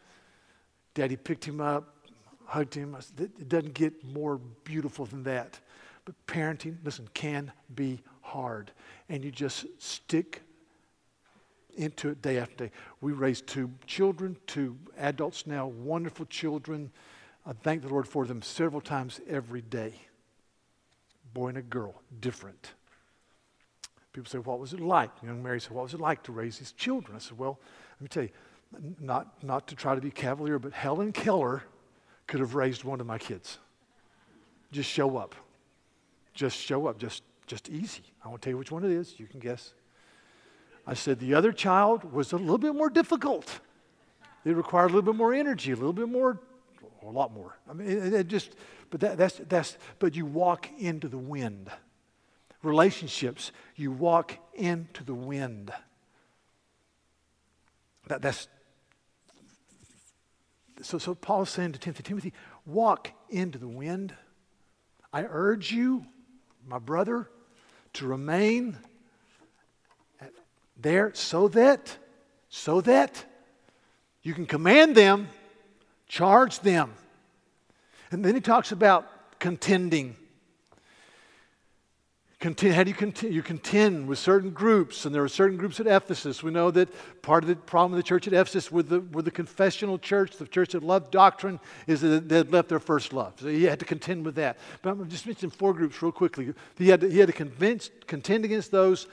Daddy 0.93 1.15
picked 1.15 1.45
him 1.45 1.61
up, 1.61 1.95
hugged 2.45 2.75
him. 2.75 2.95
Said, 2.99 3.31
it 3.39 3.49
doesn't 3.49 3.73
get 3.73 4.03
more 4.03 4.37
beautiful 4.65 5.05
than 5.05 5.23
that. 5.23 5.59
But 6.05 6.15
parenting, 6.27 6.77
listen, 6.83 7.07
can 7.13 7.51
be 7.73 8.01
hard. 8.21 8.71
And 9.09 9.23
you 9.23 9.31
just 9.31 9.65
stick 9.79 10.41
into 11.75 12.09
it 12.09 12.21
day 12.21 12.37
after 12.37 12.67
day. 12.67 12.71
We 13.01 13.13
raised 13.13 13.47
two 13.47 13.71
children, 13.87 14.37
two 14.45 14.77
adults 14.97 15.47
now, 15.47 15.67
wonderful 15.67 16.25
children. 16.25 16.91
I 17.45 17.53
thank 17.53 17.81
the 17.81 17.89
Lord 17.89 18.07
for 18.07 18.25
them 18.25 18.41
several 18.41 18.81
times 18.81 19.19
every 19.27 19.61
day. 19.61 19.93
Boy 21.33 21.49
and 21.49 21.57
a 21.57 21.61
girl, 21.61 22.01
different. 22.21 22.73
People 24.13 24.29
say, 24.29 24.37
What 24.37 24.59
was 24.59 24.73
it 24.73 24.79
like? 24.79 25.09
Young 25.23 25.41
Mary 25.41 25.59
said, 25.59 25.71
What 25.71 25.83
was 25.83 25.93
it 25.93 25.99
like 25.99 26.23
to 26.23 26.31
raise 26.31 26.59
these 26.59 26.71
children? 26.71 27.15
I 27.15 27.19
said, 27.19 27.37
Well, 27.37 27.59
let 27.99 28.01
me 28.01 28.07
tell 28.07 28.23
you, 28.23 28.29
not, 28.99 29.43
not 29.43 29.67
to 29.67 29.75
try 29.75 29.95
to 29.95 30.01
be 30.01 30.11
cavalier, 30.11 30.59
but 30.59 30.73
Helen 30.73 31.11
Keller 31.11 31.63
could 32.27 32.39
have 32.39 32.55
raised 32.55 32.83
one 32.83 33.01
of 33.01 33.07
my 33.07 33.17
kids. 33.17 33.57
Just 34.71 34.89
show 34.89 35.17
up. 35.17 35.35
Just 36.33 36.57
show 36.57 36.87
up. 36.87 36.97
Just, 36.97 37.23
just 37.47 37.69
easy. 37.69 38.03
I 38.23 38.29
won't 38.29 38.41
tell 38.41 38.51
you 38.51 38.57
which 38.57 38.71
one 38.71 38.83
it 38.83 38.91
is. 38.91 39.19
You 39.19 39.27
can 39.27 39.39
guess. 39.39 39.73
I 40.85 40.93
said, 40.93 41.19
The 41.19 41.33
other 41.33 41.51
child 41.51 42.11
was 42.11 42.33
a 42.33 42.37
little 42.37 42.57
bit 42.57 42.75
more 42.75 42.89
difficult. 42.89 43.59
It 44.45 44.55
required 44.55 44.91
a 44.91 44.95
little 44.95 45.13
bit 45.13 45.15
more 45.15 45.33
energy, 45.33 45.71
a 45.71 45.75
little 45.75 45.93
bit 45.93 46.09
more, 46.09 46.39
a 47.07 47.11
lot 47.11 47.33
more. 47.33 47.57
I 47.69 47.73
mean, 47.73 47.89
it, 47.89 48.13
it 48.13 48.27
just, 48.27 48.51
but 48.89 49.01
that, 49.01 49.17
that's, 49.17 49.41
that's, 49.49 49.77
but 49.99 50.15
you 50.15 50.25
walk 50.25 50.69
into 50.77 51.07
the 51.07 51.17
wind 51.17 51.69
relationships, 52.63 53.51
you 53.75 53.91
walk 53.91 54.37
into 54.53 55.03
the 55.03 55.13
wind. 55.13 55.71
That, 58.07 58.21
that's 58.21 58.47
so, 60.81 60.97
so 60.97 61.13
Paul 61.13 61.43
is 61.43 61.49
saying 61.49 61.73
to 61.73 61.79
Timothy, 61.79 62.03
Timothy, 62.03 62.33
walk 62.65 63.11
into 63.29 63.57
the 63.57 63.67
wind. 63.67 64.15
I 65.11 65.23
urge 65.23 65.71
you, 65.71 66.05
my 66.67 66.79
brother, 66.79 67.29
to 67.93 68.07
remain 68.07 68.77
there 70.75 71.13
so 71.13 71.47
that, 71.49 71.95
so 72.49 72.81
that 72.81 73.23
you 74.23 74.33
can 74.33 74.45
command 74.45 74.95
them, 74.95 75.29
charge 76.13 76.59
them. 76.59 76.93
And 78.11 78.23
then 78.23 78.35
he 78.35 78.41
talks 78.41 78.71
about 78.71 79.39
contending. 79.39 80.15
Contend, 82.39 82.75
how 82.75 82.83
do 82.83 82.91
you 82.91 82.95
contend? 82.95 83.33
You 83.33 83.41
contend 83.41 84.07
with 84.07 84.19
certain 84.19 84.51
groups, 84.51 85.05
and 85.05 85.15
there 85.15 85.23
are 85.23 85.27
certain 85.27 85.57
groups 85.57 85.79
at 85.79 85.87
Ephesus. 85.87 86.43
We 86.43 86.51
know 86.51 86.69
that 86.69 86.89
part 87.23 87.43
of 87.43 87.47
the 87.47 87.55
problem 87.55 87.93
of 87.93 87.97
the 87.97 88.03
church 88.03 88.27
at 88.27 88.33
Ephesus 88.33 88.71
with 88.71 88.89
the, 88.89 88.99
with 88.99 89.25
the 89.25 89.31
confessional 89.31 89.97
church, 89.97 90.37
the 90.37 90.45
church 90.45 90.73
that 90.73 90.83
loved 90.83 91.09
doctrine, 91.09 91.59
is 91.87 92.01
that 92.01 92.29
they 92.29 92.37
had 92.37 92.51
left 92.51 92.69
their 92.69 92.79
first 92.79 93.11
love. 93.11 93.33
So 93.39 93.47
he 93.47 93.63
had 93.63 93.79
to 93.79 93.85
contend 93.85 94.23
with 94.23 94.35
that. 94.35 94.59
But 94.83 94.91
I'm 94.91 95.09
just 95.09 95.25
mentioning 95.25 95.49
four 95.49 95.73
groups 95.73 95.99
real 96.03 96.11
quickly. 96.11 96.53
He 96.77 96.89
had 96.89 97.01
to, 97.01 97.09
he 97.09 97.17
had 97.17 97.27
to 97.27 97.33
convince, 97.33 97.89
contend 98.05 98.45
against 98.45 98.69
those 98.69 99.07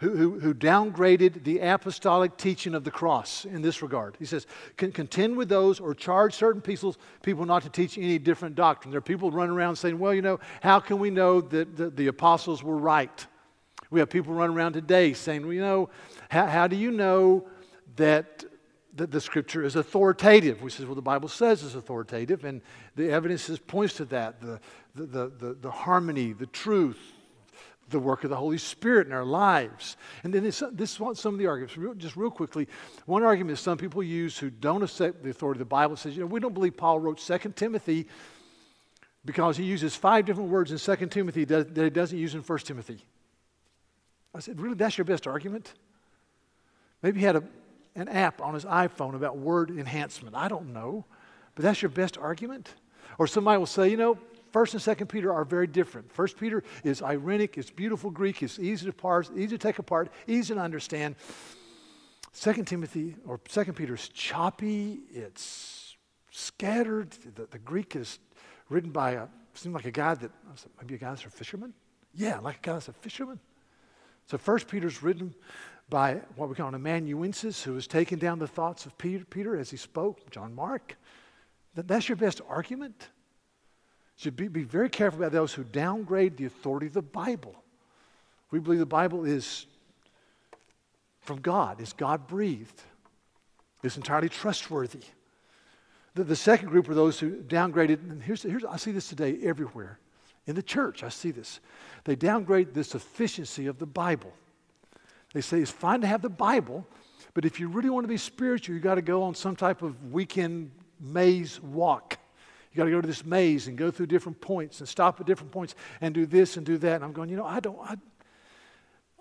who, 0.00 0.16
who, 0.16 0.40
who, 0.40 0.54
downgraded 0.54 1.44
the 1.44 1.60
apostolic 1.60 2.36
teaching 2.36 2.74
of 2.74 2.84
the 2.84 2.90
cross 2.90 3.44
in 3.44 3.62
this 3.62 3.82
regard. 3.82 4.16
He 4.18 4.24
says, 4.24 4.46
contend 4.76 5.36
with 5.36 5.48
those 5.48 5.80
or 5.80 5.94
charge 5.94 6.34
certain 6.34 6.60
people, 6.60 7.46
not 7.46 7.62
to 7.62 7.70
teach 7.70 7.96
any 7.96 8.18
different 8.18 8.54
doctrine. 8.54 8.90
There 8.90 8.98
are 8.98 9.02
people 9.02 9.30
running 9.30 9.54
around 9.54 9.76
saying, 9.76 9.98
well, 9.98 10.12
you 10.12 10.22
know, 10.22 10.40
how 10.62 10.80
can 10.80 10.98
we 10.98 11.10
know 11.10 11.40
that 11.40 11.76
the, 11.76 11.90
the 11.90 12.08
apostles 12.08 12.62
were 12.62 12.76
right? 12.76 13.26
We 13.90 14.00
have 14.00 14.10
people 14.10 14.34
running 14.34 14.56
around 14.56 14.72
today 14.72 15.12
saying, 15.12 15.42
well, 15.42 15.52
you 15.52 15.60
know, 15.60 15.90
how, 16.28 16.46
how 16.46 16.66
do 16.66 16.76
you 16.76 16.90
know 16.90 17.46
that, 17.96 18.44
that 18.96 19.10
the 19.10 19.20
scripture 19.20 19.62
is 19.62 19.76
authoritative? 19.76 20.62
We 20.62 20.70
say, 20.70 20.84
well, 20.84 20.96
the 20.96 21.02
Bible 21.02 21.28
says 21.28 21.62
it's 21.62 21.74
authoritative, 21.76 22.44
and 22.44 22.60
the 22.96 23.10
evidence 23.10 23.50
points 23.66 23.94
to 23.94 24.04
that 24.06 24.40
the, 24.40 24.60
the, 24.94 25.30
the, 25.38 25.56
the 25.60 25.70
harmony, 25.70 26.32
the 26.32 26.46
truth, 26.46 27.13
the 27.90 27.98
work 27.98 28.24
of 28.24 28.30
the 28.30 28.36
Holy 28.36 28.58
Spirit 28.58 29.06
in 29.06 29.12
our 29.12 29.24
lives. 29.24 29.96
And 30.22 30.32
then 30.32 30.42
this, 30.42 30.62
this 30.72 30.98
is 31.00 31.18
some 31.18 31.34
of 31.34 31.38
the 31.38 31.46
arguments, 31.46 32.02
just 32.02 32.16
real 32.16 32.30
quickly. 32.30 32.68
One 33.06 33.22
argument 33.22 33.58
some 33.58 33.78
people 33.78 34.02
use 34.02 34.38
who 34.38 34.50
don't 34.50 34.82
accept 34.82 35.22
the 35.22 35.30
authority 35.30 35.58
of 35.58 35.66
the 35.68 35.70
Bible 35.70 35.96
says, 35.96 36.16
you 36.16 36.20
know, 36.20 36.26
we 36.26 36.40
don't 36.40 36.54
believe 36.54 36.76
Paul 36.76 36.98
wrote 36.98 37.18
2 37.18 37.38
Timothy 37.54 38.06
because 39.24 39.56
he 39.56 39.64
uses 39.64 39.96
five 39.96 40.26
different 40.26 40.50
words 40.50 40.70
in 40.70 40.78
2 40.78 41.06
Timothy 41.06 41.44
that, 41.44 41.74
that 41.74 41.84
he 41.84 41.90
doesn't 41.90 42.18
use 42.18 42.34
in 42.34 42.40
1 42.40 42.58
Timothy. 42.60 43.04
I 44.34 44.40
said, 44.40 44.60
really, 44.60 44.74
that's 44.74 44.98
your 44.98 45.04
best 45.04 45.26
argument? 45.26 45.74
Maybe 47.02 47.20
he 47.20 47.26
had 47.26 47.36
a, 47.36 47.44
an 47.94 48.08
app 48.08 48.40
on 48.40 48.54
his 48.54 48.64
iPhone 48.64 49.14
about 49.14 49.38
word 49.38 49.70
enhancement. 49.70 50.34
I 50.34 50.48
don't 50.48 50.72
know. 50.72 51.04
But 51.54 51.62
that's 51.62 51.82
your 51.82 51.90
best 51.90 52.18
argument? 52.18 52.74
Or 53.18 53.26
somebody 53.26 53.58
will 53.58 53.66
say, 53.66 53.88
you 53.88 53.96
know, 53.96 54.18
First 54.54 54.72
and 54.72 54.80
Second 54.80 55.08
Peter 55.08 55.32
are 55.32 55.44
very 55.44 55.66
different. 55.66 56.12
First 56.12 56.38
Peter 56.38 56.62
is 56.84 57.02
ironic, 57.02 57.58
it's 57.58 57.70
beautiful 57.70 58.08
Greek, 58.08 58.40
it's 58.40 58.60
easy 58.60 58.86
to 58.86 58.92
parse, 58.92 59.28
easy 59.34 59.48
to 59.48 59.58
take 59.58 59.80
apart, 59.80 60.12
easy 60.28 60.54
to 60.54 60.60
understand. 60.60 61.16
Second 62.30 62.66
Timothy 62.66 63.16
or 63.26 63.40
Second 63.48 63.74
Peter 63.74 63.94
is 63.94 64.08
choppy, 64.10 65.00
it's 65.10 65.96
scattered. 66.30 67.10
The, 67.34 67.46
the 67.46 67.58
Greek 67.58 67.96
is 67.96 68.20
written 68.68 68.92
by 68.92 69.14
a 69.14 69.26
seemed 69.54 69.74
like 69.74 69.86
a 69.86 69.90
guy 69.90 70.14
that 70.14 70.30
maybe 70.80 70.94
a 70.94 70.98
guy 70.98 71.08
that's 71.08 71.24
a 71.24 71.30
fisherman. 71.30 71.74
Yeah, 72.14 72.38
like 72.38 72.58
a 72.58 72.60
guy 72.62 72.72
that's 72.74 72.86
a 72.86 72.92
fisherman. 72.92 73.40
So 74.26 74.38
First 74.38 74.68
Peter's 74.68 75.02
written 75.02 75.34
by 75.88 76.20
what 76.36 76.48
we 76.48 76.54
call 76.54 76.68
an 76.68 76.76
amanuensis, 76.76 77.60
who 77.60 77.74
has 77.74 77.88
taken 77.88 78.20
down 78.20 78.38
the 78.38 78.46
thoughts 78.46 78.86
of 78.86 78.96
Peter, 78.98 79.24
Peter 79.24 79.56
as 79.56 79.70
he 79.70 79.76
spoke, 79.76 80.30
John 80.30 80.54
Mark. 80.54 80.96
that's 81.74 82.08
your 82.08 82.14
best 82.14 82.40
argument. 82.48 83.08
Should 84.16 84.36
be, 84.36 84.48
be 84.48 84.62
very 84.62 84.88
careful 84.88 85.20
about 85.20 85.32
those 85.32 85.52
who 85.52 85.64
downgrade 85.64 86.36
the 86.36 86.44
authority 86.46 86.86
of 86.86 86.94
the 86.94 87.02
Bible. 87.02 87.54
We 88.50 88.60
believe 88.60 88.78
the 88.78 88.86
Bible 88.86 89.24
is 89.24 89.66
from 91.20 91.40
God, 91.40 91.80
is 91.80 91.92
God 91.92 92.26
breathed, 92.26 92.82
is 93.82 93.96
entirely 93.96 94.28
trustworthy. 94.28 95.02
The, 96.14 96.24
the 96.24 96.36
second 96.36 96.68
group 96.68 96.88
are 96.88 96.94
those 96.94 97.18
who 97.18 97.42
downgraded, 97.42 98.10
and 98.10 98.22
here's, 98.22 98.42
here's, 98.42 98.64
I 98.64 98.76
see 98.76 98.92
this 98.92 99.08
today 99.08 99.38
everywhere. 99.42 99.98
In 100.46 100.54
the 100.54 100.62
church, 100.62 101.02
I 101.02 101.08
see 101.08 101.30
this. 101.30 101.60
They 102.04 102.14
downgrade 102.14 102.74
the 102.74 102.84
sufficiency 102.84 103.66
of 103.66 103.78
the 103.78 103.86
Bible. 103.86 104.32
They 105.32 105.40
say 105.40 105.60
it's 105.60 105.70
fine 105.70 106.02
to 106.02 106.06
have 106.06 106.22
the 106.22 106.28
Bible, 106.28 106.86
but 107.32 107.44
if 107.44 107.58
you 107.58 107.68
really 107.68 107.90
want 107.90 108.04
to 108.04 108.08
be 108.08 108.18
spiritual, 108.18 108.74
you've 108.74 108.84
got 108.84 108.94
to 108.96 109.02
go 109.02 109.22
on 109.24 109.34
some 109.34 109.56
type 109.56 109.82
of 109.82 110.12
weekend 110.12 110.70
maze 111.00 111.60
walk. 111.60 112.18
You 112.74 112.78
got 112.78 112.84
to 112.86 112.90
go 112.90 113.00
to 113.00 113.06
this 113.06 113.24
maze 113.24 113.68
and 113.68 113.78
go 113.78 113.92
through 113.92 114.06
different 114.06 114.40
points 114.40 114.80
and 114.80 114.88
stop 114.88 115.20
at 115.20 115.26
different 115.26 115.52
points 115.52 115.76
and 116.00 116.12
do 116.12 116.26
this 116.26 116.56
and 116.56 116.66
do 116.66 116.76
that. 116.78 116.96
And 116.96 117.04
I'm 117.04 117.12
going, 117.12 117.30
you 117.30 117.36
know, 117.36 117.46
I 117.46 117.60
don't, 117.60 117.78
I, 117.80 117.96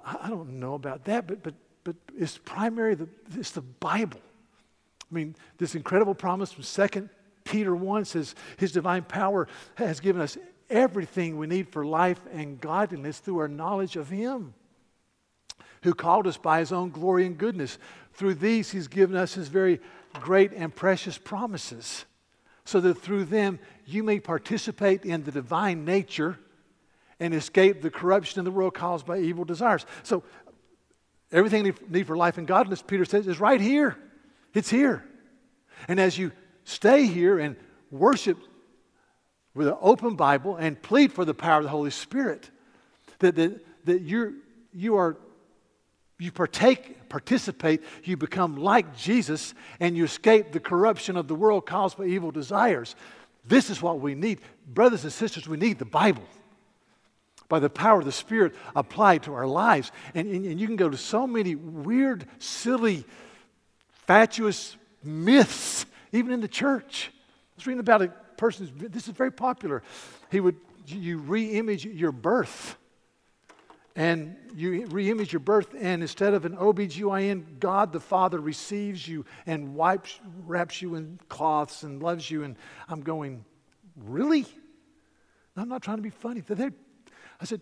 I 0.04 0.30
don't 0.30 0.60
know 0.60 0.74
about 0.74 1.06
that, 1.06 1.28
but, 1.28 1.44
but, 1.44 1.54
but 1.84 1.96
it's 2.18 2.40
primary, 2.40 2.96
the, 2.96 3.08
it's 3.36 3.52
the 3.52 3.62
Bible. 3.62 4.20
I 5.12 5.14
mean, 5.14 5.36
this 5.60 5.76
incredible 5.76 6.16
promise 6.16 6.52
from 6.52 6.64
2 6.64 7.10
Peter 7.44 7.76
1 7.76 8.06
says, 8.06 8.34
His 8.58 8.72
divine 8.72 9.04
power 9.04 9.48
has 9.76 10.00
given 10.00 10.22
us 10.22 10.38
everything 10.70 11.38
we 11.38 11.46
need 11.46 11.70
for 11.70 11.86
life 11.86 12.20
and 12.32 12.60
godliness 12.60 13.20
through 13.20 13.38
our 13.38 13.48
knowledge 13.48 13.96
of 13.96 14.10
Him, 14.10 14.56
who 15.84 15.94
called 15.94 16.26
us 16.26 16.38
by 16.38 16.60
His 16.60 16.72
own 16.72 16.90
glory 16.90 17.28
and 17.28 17.38
goodness. 17.38 17.78
Through 18.14 18.36
these, 18.36 18.72
He's 18.72 18.88
given 18.88 19.16
us 19.16 19.36
His 19.36 19.48
very 19.48 19.80
great 20.14 20.52
and 20.54 20.74
precious 20.74 21.18
promises, 21.18 22.06
so 22.66 22.80
that 22.82 22.96
through 22.96 23.26
them 23.26 23.60
you 23.86 24.04
may 24.04 24.20
participate 24.20 25.06
in 25.06 25.24
the 25.24 25.32
divine 25.32 25.86
nature 25.86 26.40
and 27.20 27.34
escape 27.34 27.82
the 27.82 27.90
corruption 27.90 28.40
in 28.40 28.46
the 28.46 28.52
world 28.52 28.74
caused 28.74 29.06
by 29.06 29.20
evil 29.20 29.46
desires. 29.46 29.86
So, 30.04 30.24
everything 31.32 31.66
you 31.66 31.76
need 31.90 32.08
for 32.08 32.18
life 32.18 32.38
and 32.38 32.48
godliness, 32.48 32.82
Peter 32.82 33.06
says, 33.06 33.28
is 33.28 33.40
right 33.40 33.62
here. 33.62 33.98
It's 34.54 34.70
here. 34.70 35.04
And 35.88 36.00
as 36.00 36.18
you 36.18 36.32
stay 36.64 37.06
here 37.06 37.40
and 37.40 37.56
worship 37.92 38.38
with 39.54 39.68
an 39.68 39.76
open 39.82 40.16
Bible 40.16 40.56
and 40.56 40.82
plead 40.82 41.12
for 41.12 41.26
the 41.26 41.34
power 41.34 41.58
of 41.58 41.64
the 41.64 41.70
Holy 41.70 41.92
Spirit, 41.92 42.50
that, 43.20 43.36
that, 43.36 43.86
that 43.86 44.02
you're, 44.02 44.34
you 44.74 44.96
are 44.96 45.18
you 46.20 46.32
partake, 46.32 47.03
participate, 47.14 47.84
you 48.04 48.18
become 48.18 48.58
like 48.58 48.98
Jesus, 48.98 49.54
and 49.80 49.96
you 49.96 50.04
escape 50.04 50.52
the 50.52 50.60
corruption 50.60 51.16
of 51.16 51.28
the 51.28 51.36
world 51.36 51.64
caused 51.64 51.96
by 51.96 52.06
evil 52.06 52.32
desires. 52.32 52.96
This 53.46 53.70
is 53.70 53.84
what 53.84 54.00
we 54.00 54.16
need. 54.16 54.40
Brothers 54.66 55.04
and 55.04 55.14
sisters, 55.14 55.48
we 55.48 55.58
need 55.58 55.78
the 55.78 55.86
Bible 55.86 56.24
by 57.50 57.60
the 57.60 57.70
power 57.70 58.00
of 58.00 58.06
the 58.06 58.12
Spirit 58.12 58.56
applied 58.76 59.22
to 59.24 59.34
our 59.36 59.46
lives. 59.46 59.92
And, 60.16 60.28
and, 60.28 60.44
and 60.44 60.60
you 60.60 60.66
can 60.66 60.76
go 60.76 60.90
to 60.90 60.98
so 60.98 61.28
many 61.28 61.54
weird, 61.54 62.26
silly, 62.40 63.06
fatuous 64.08 64.76
myths, 65.04 65.86
even 66.14 66.32
in 66.32 66.42
the 66.42 66.48
church. 66.48 67.12
I 67.14 67.54
was 67.58 67.68
reading 67.68 67.80
about 67.80 68.02
a 68.02 68.08
person, 68.38 68.72
this 68.76 69.08
is 69.08 69.14
very 69.14 69.32
popular. 69.32 69.84
He 70.32 70.40
would, 70.40 70.56
you 70.88 71.20
re 71.20 71.46
image 71.60 71.86
your 71.86 72.12
birth. 72.12 72.76
And 73.96 74.36
you 74.56 74.88
reimage 74.88 75.32
your 75.32 75.40
birth, 75.40 75.76
and 75.80 76.02
instead 76.02 76.34
of 76.34 76.46
an 76.46 76.58
OBGYN, 76.58 77.60
God 77.60 77.94
the 77.94 78.00
Father 78.00 78.40
receives 78.40 79.08
you 79.08 79.26
and 79.46 79.76
wipes, 79.76 80.20
wraps 80.46 80.82
you 80.82 80.96
in 80.96 81.20
cloths 81.30 81.84
and 81.84 82.02
loves 82.02 82.30
you. 82.30 82.44
And 82.44 82.56
I'm 82.90 83.02
going, 83.02 83.46
really? 83.96 84.46
I'm 85.56 85.70
not 85.70 85.84
trying 85.84 85.98
to 85.98 86.04
be 86.04 86.10
funny. 86.10 86.42
I 87.40 87.46
said, 87.46 87.62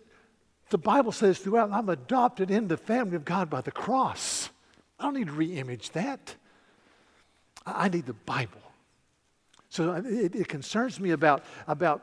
the 0.70 0.78
Bible 0.78 1.12
says 1.12 1.38
throughout, 1.38 1.70
I'm 1.70 1.90
adopted 1.90 2.50
in 2.50 2.66
the 2.66 2.78
family 2.78 3.16
of 3.16 3.26
God 3.26 3.50
by 3.50 3.60
the 3.60 3.72
cross. 3.72 4.48
I 4.98 5.04
don't 5.04 5.14
need 5.14 5.26
to 5.26 5.32
reimage 5.32 5.92
that. 5.92 6.34
I 7.66 7.90
need 7.90 8.06
the 8.06 8.14
Bible. 8.14 8.60
So 9.68 9.92
it, 9.92 10.34
it, 10.34 10.48
concerns 10.48 10.98
me 10.98 11.10
about, 11.10 11.44
about 11.66 12.02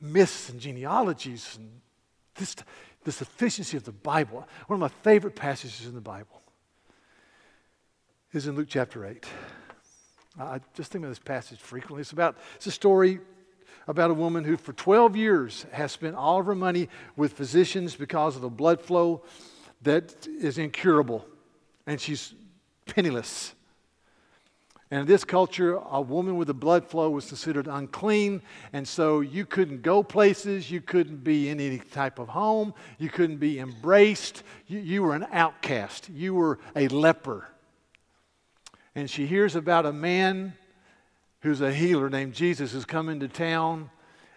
myths 0.00 0.48
and 0.48 0.60
genealogies 0.60 1.56
and 1.58 1.80
this, 2.40 2.56
the 3.04 3.12
sufficiency 3.12 3.76
of 3.76 3.84
the 3.84 3.92
Bible. 3.92 4.46
One 4.66 4.74
of 4.74 4.80
my 4.80 4.88
favorite 5.02 5.36
passages 5.36 5.86
in 5.86 5.94
the 5.94 6.00
Bible 6.00 6.42
is 8.32 8.46
in 8.46 8.56
Luke 8.56 8.68
chapter 8.68 9.06
8. 9.06 9.24
I 10.38 10.60
just 10.74 10.90
think 10.90 11.04
of 11.04 11.10
this 11.10 11.18
passage 11.18 11.60
frequently. 11.60 12.00
It's 12.00 12.12
about 12.12 12.36
it's 12.56 12.66
a 12.66 12.70
story 12.70 13.20
about 13.86 14.10
a 14.10 14.14
woman 14.14 14.44
who 14.44 14.56
for 14.56 14.72
12 14.72 15.16
years 15.16 15.66
has 15.72 15.92
spent 15.92 16.14
all 16.14 16.40
of 16.40 16.46
her 16.46 16.54
money 16.54 16.88
with 17.16 17.32
physicians 17.32 17.96
because 17.96 18.36
of 18.36 18.44
a 18.44 18.50
blood 18.50 18.80
flow 18.80 19.22
that 19.82 20.26
is 20.26 20.58
incurable 20.58 21.26
and 21.86 22.00
she's 22.00 22.34
penniless. 22.86 23.54
And 24.90 25.02
in 25.02 25.06
this 25.06 25.22
culture, 25.22 25.76
a 25.76 26.00
woman 26.00 26.36
with 26.36 26.50
a 26.50 26.54
blood 26.54 26.84
flow 26.84 27.10
was 27.10 27.26
considered 27.26 27.68
unclean, 27.68 28.42
and 28.72 28.86
so 28.86 29.20
you 29.20 29.46
couldn't 29.46 29.82
go 29.82 30.02
places, 30.02 30.68
you 30.68 30.80
couldn't 30.80 31.22
be 31.22 31.48
in 31.48 31.60
any 31.60 31.78
type 31.78 32.18
of 32.18 32.28
home, 32.28 32.74
you 32.98 33.08
couldn't 33.08 33.36
be 33.36 33.60
embraced, 33.60 34.42
you, 34.66 34.80
you 34.80 35.02
were 35.02 35.14
an 35.14 35.28
outcast, 35.30 36.08
you 36.08 36.34
were 36.34 36.58
a 36.74 36.88
leper. 36.88 37.46
And 38.96 39.08
she 39.08 39.26
hears 39.26 39.54
about 39.54 39.86
a 39.86 39.92
man 39.92 40.54
who's 41.42 41.60
a 41.60 41.72
healer 41.72 42.10
named 42.10 42.34
Jesus 42.34 42.72
who's 42.72 42.84
come 42.84 43.08
into 43.08 43.28
town, 43.28 43.90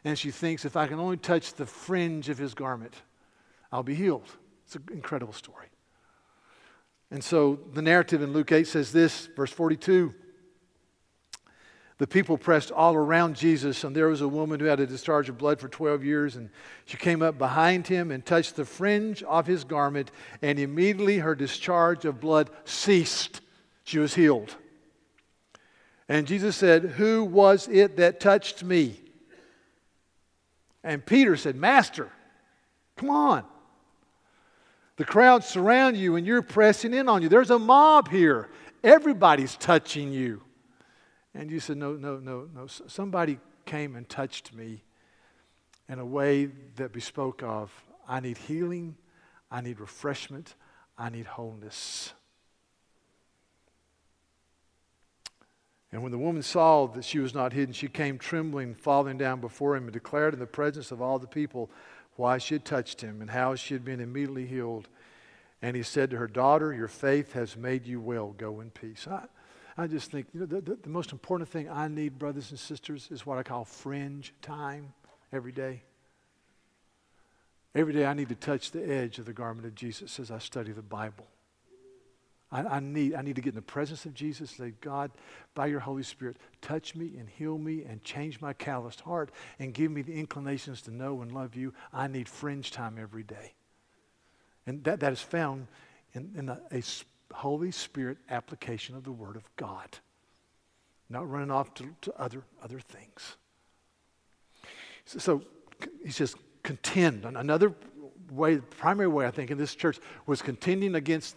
and 0.03 0.19
she 0.19 0.29
thinks, 0.29 0.65
if 0.65 0.77
I 0.77 0.85
can 0.85 0.99
only 0.99 1.17
touch 1.17 1.55
the 1.55 1.65
fringe 1.65 2.29
of 2.29 2.37
his 2.37 2.53
garment, 2.53 2.93
I'll 3.71 3.81
be 3.81 3.95
healed. 3.95 4.29
It's 4.67 4.75
an 4.75 4.83
incredible 4.91 5.33
story. 5.33 5.67
And 7.09 7.23
so 7.23 7.59
the 7.73 7.81
narrative 7.81 8.21
in 8.21 8.33
Luke 8.33 8.51
8 8.51 8.67
says 8.67 8.91
this, 8.91 9.29
verse 9.35 9.51
42. 9.51 10.13
The 12.03 12.07
people 12.07 12.37
pressed 12.37 12.69
all 12.69 12.95
around 12.95 13.37
Jesus, 13.37 13.85
and 13.85 13.95
there 13.95 14.09
was 14.09 14.19
a 14.19 14.27
woman 14.27 14.59
who 14.59 14.65
had 14.65 14.81
a 14.81 14.85
discharge 14.85 15.29
of 15.29 15.37
blood 15.37 15.61
for 15.61 15.69
12 15.69 16.03
years, 16.03 16.35
and 16.35 16.49
she 16.83 16.97
came 16.97 17.21
up 17.21 17.37
behind 17.37 17.87
him 17.87 18.11
and 18.11 18.25
touched 18.25 18.57
the 18.57 18.65
fringe 18.65 19.23
of 19.23 19.47
his 19.47 19.63
garment, 19.63 20.11
and 20.41 20.59
immediately 20.59 21.19
her 21.19 21.33
discharge 21.33 22.03
of 22.03 22.19
blood 22.19 22.49
ceased. 22.65 23.39
She 23.85 23.99
was 23.99 24.15
healed. 24.15 24.53
And 26.09 26.27
Jesus 26.27 26.57
said, 26.57 26.83
Who 26.83 27.23
was 27.23 27.69
it 27.69 27.95
that 27.95 28.19
touched 28.19 28.65
me? 28.65 28.99
And 30.83 31.05
Peter 31.05 31.37
said, 31.37 31.55
Master, 31.55 32.11
come 32.97 33.11
on. 33.11 33.45
The 34.97 35.05
crowds 35.05 35.47
surround 35.47 35.95
you 35.95 36.17
and 36.17 36.27
you're 36.27 36.41
pressing 36.41 36.93
in 36.93 37.07
on 37.07 37.21
you. 37.21 37.29
There's 37.29 37.49
a 37.49 37.57
mob 37.57 38.09
here. 38.09 38.49
Everybody's 38.83 39.55
touching 39.55 40.11
you. 40.11 40.41
And 41.33 41.49
you 41.49 41.59
said, 41.59 41.77
No, 41.77 41.93
no, 41.93 42.17
no, 42.17 42.47
no. 42.53 42.67
Somebody 42.67 43.39
came 43.65 43.95
and 43.95 44.07
touched 44.07 44.53
me 44.53 44.83
in 45.89 45.99
a 45.99 46.05
way 46.05 46.45
that 46.75 46.93
bespoke 46.93 47.43
of 47.43 47.71
I 48.07 48.19
need 48.19 48.37
healing, 48.37 48.95
I 49.49 49.61
need 49.61 49.79
refreshment, 49.79 50.55
I 50.97 51.09
need 51.09 51.25
wholeness. 51.25 52.13
And 55.91 56.01
when 56.01 56.11
the 56.11 56.17
woman 56.17 56.41
saw 56.41 56.87
that 56.87 57.05
she 57.05 57.19
was 57.19 57.35
not 57.35 57.53
hidden, 57.53 57.71
she 57.71 57.87
came 57.87 58.17
trembling, 58.17 58.73
falling 58.73 59.19
down 59.19 59.39
before 59.39 59.75
him, 59.75 59.83
and 59.83 59.93
declared 59.93 60.33
in 60.33 60.39
the 60.39 60.47
presence 60.47 60.91
of 60.91 61.03
all 61.03 61.19
the 61.19 61.27
people 61.27 61.69
why 62.15 62.39
she 62.39 62.55
had 62.55 62.65
touched 62.65 63.01
him 63.01 63.21
and 63.21 63.29
how 63.29 63.53
she 63.53 63.75
had 63.75 63.85
been 63.85 63.99
immediately 63.99 64.47
healed. 64.47 64.89
And 65.61 65.75
he 65.75 65.83
said 65.83 66.09
to 66.09 66.17
her, 66.17 66.27
Daughter, 66.27 66.73
your 66.73 66.87
faith 66.87 67.33
has 67.33 67.55
made 67.55 67.85
you 67.85 68.01
well. 68.01 68.33
Go 68.35 68.59
in 68.59 68.71
peace. 68.71 69.07
I, 69.07 69.25
I 69.77 69.87
just 69.87 70.11
think 70.11 70.27
you 70.33 70.41
know, 70.41 70.45
the, 70.45 70.61
the, 70.61 70.75
the 70.83 70.89
most 70.89 71.11
important 71.11 71.49
thing 71.49 71.69
I 71.69 71.87
need, 71.87 72.19
brothers 72.19 72.51
and 72.51 72.59
sisters, 72.59 73.07
is 73.11 73.25
what 73.25 73.37
I 73.37 73.43
call 73.43 73.65
fringe 73.65 74.33
time 74.41 74.93
every 75.31 75.51
day. 75.51 75.81
Every 77.75 77.93
day 77.93 78.05
I 78.05 78.13
need 78.13 78.29
to 78.29 78.35
touch 78.35 78.71
the 78.71 78.87
edge 78.87 79.17
of 79.17 79.25
the 79.25 79.33
garment 79.33 79.65
of 79.65 79.73
Jesus 79.73 80.19
as 80.19 80.29
I 80.29 80.37
study 80.37 80.71
the 80.71 80.83
Bible. 80.83 81.25
I, 82.51 82.61
I, 82.61 82.79
need, 82.79 83.15
I 83.15 83.23
need 83.23 83.35
to 83.35 83.41
get 83.41 83.49
in 83.49 83.55
the 83.55 83.63
presence 83.63 84.05
of 84.05 84.13
Jesus 84.13 84.51
say, 84.51 84.73
God, 84.79 85.09
by 85.55 85.65
your 85.65 85.79
Holy 85.79 86.03
Spirit, 86.03 86.37
touch 86.61 86.93
me 86.93 87.15
and 87.17 87.27
heal 87.27 87.57
me 87.57 87.83
and 87.83 88.03
change 88.03 88.39
my 88.39 88.53
calloused 88.53 89.01
heart 89.01 89.31
and 89.57 89.73
give 89.73 89.91
me 89.91 90.03
the 90.03 90.13
inclinations 90.13 90.83
to 90.83 90.91
know 90.91 91.23
and 91.23 91.31
love 91.31 91.55
you. 91.55 91.73
I 91.91 92.05
need 92.05 92.29
fringe 92.29 92.69
time 92.69 92.97
every 93.01 93.23
day. 93.23 93.53
And 94.67 94.83
that, 94.83 94.99
that 94.99 95.11
is 95.11 95.21
found 95.21 95.67
in, 96.13 96.31
in 96.37 96.49
a, 96.49 96.61
a 96.71 96.83
Holy 97.33 97.71
Spirit 97.71 98.17
application 98.29 98.95
of 98.95 99.03
the 99.03 99.11
Word 99.11 99.35
of 99.35 99.43
God, 99.55 99.99
not 101.09 101.29
running 101.29 101.51
off 101.51 101.73
to, 101.75 101.95
to 102.01 102.13
other, 102.17 102.43
other 102.61 102.79
things. 102.79 103.37
So, 105.05 105.19
so 105.19 105.41
he 106.03 106.11
says, 106.11 106.35
contend. 106.63 107.25
Another 107.25 107.73
way, 108.31 108.57
primary 108.57 109.07
way, 109.07 109.25
I 109.25 109.31
think, 109.31 109.51
in 109.51 109.57
this 109.57 109.75
church 109.75 109.99
was 110.25 110.41
contending 110.41 110.95
against 110.95 111.35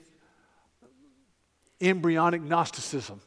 embryonic 1.81 2.43
Gnosticism. 2.43 3.21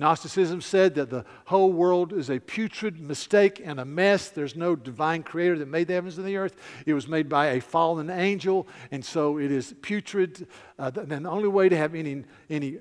Gnosticism 0.00 0.62
said 0.62 0.94
that 0.94 1.10
the 1.10 1.26
whole 1.44 1.72
world 1.72 2.14
is 2.14 2.30
a 2.30 2.40
putrid 2.40 2.98
mistake 2.98 3.60
and 3.62 3.78
a 3.78 3.84
mess. 3.84 4.30
There's 4.30 4.56
no 4.56 4.74
divine 4.74 5.22
creator 5.22 5.58
that 5.58 5.68
made 5.68 5.88
the 5.88 5.94
heavens 5.94 6.16
and 6.16 6.26
the 6.26 6.38
earth. 6.38 6.56
It 6.86 6.94
was 6.94 7.06
made 7.06 7.28
by 7.28 7.48
a 7.48 7.60
fallen 7.60 8.08
angel, 8.08 8.66
and 8.90 9.04
so 9.04 9.38
it 9.38 9.52
is 9.52 9.74
putrid. 9.82 10.48
Uh, 10.78 10.90
and 10.96 11.26
the 11.26 11.30
only 11.30 11.48
way 11.48 11.68
to 11.68 11.76
have 11.76 11.94
any, 11.94 12.24
any 12.48 12.78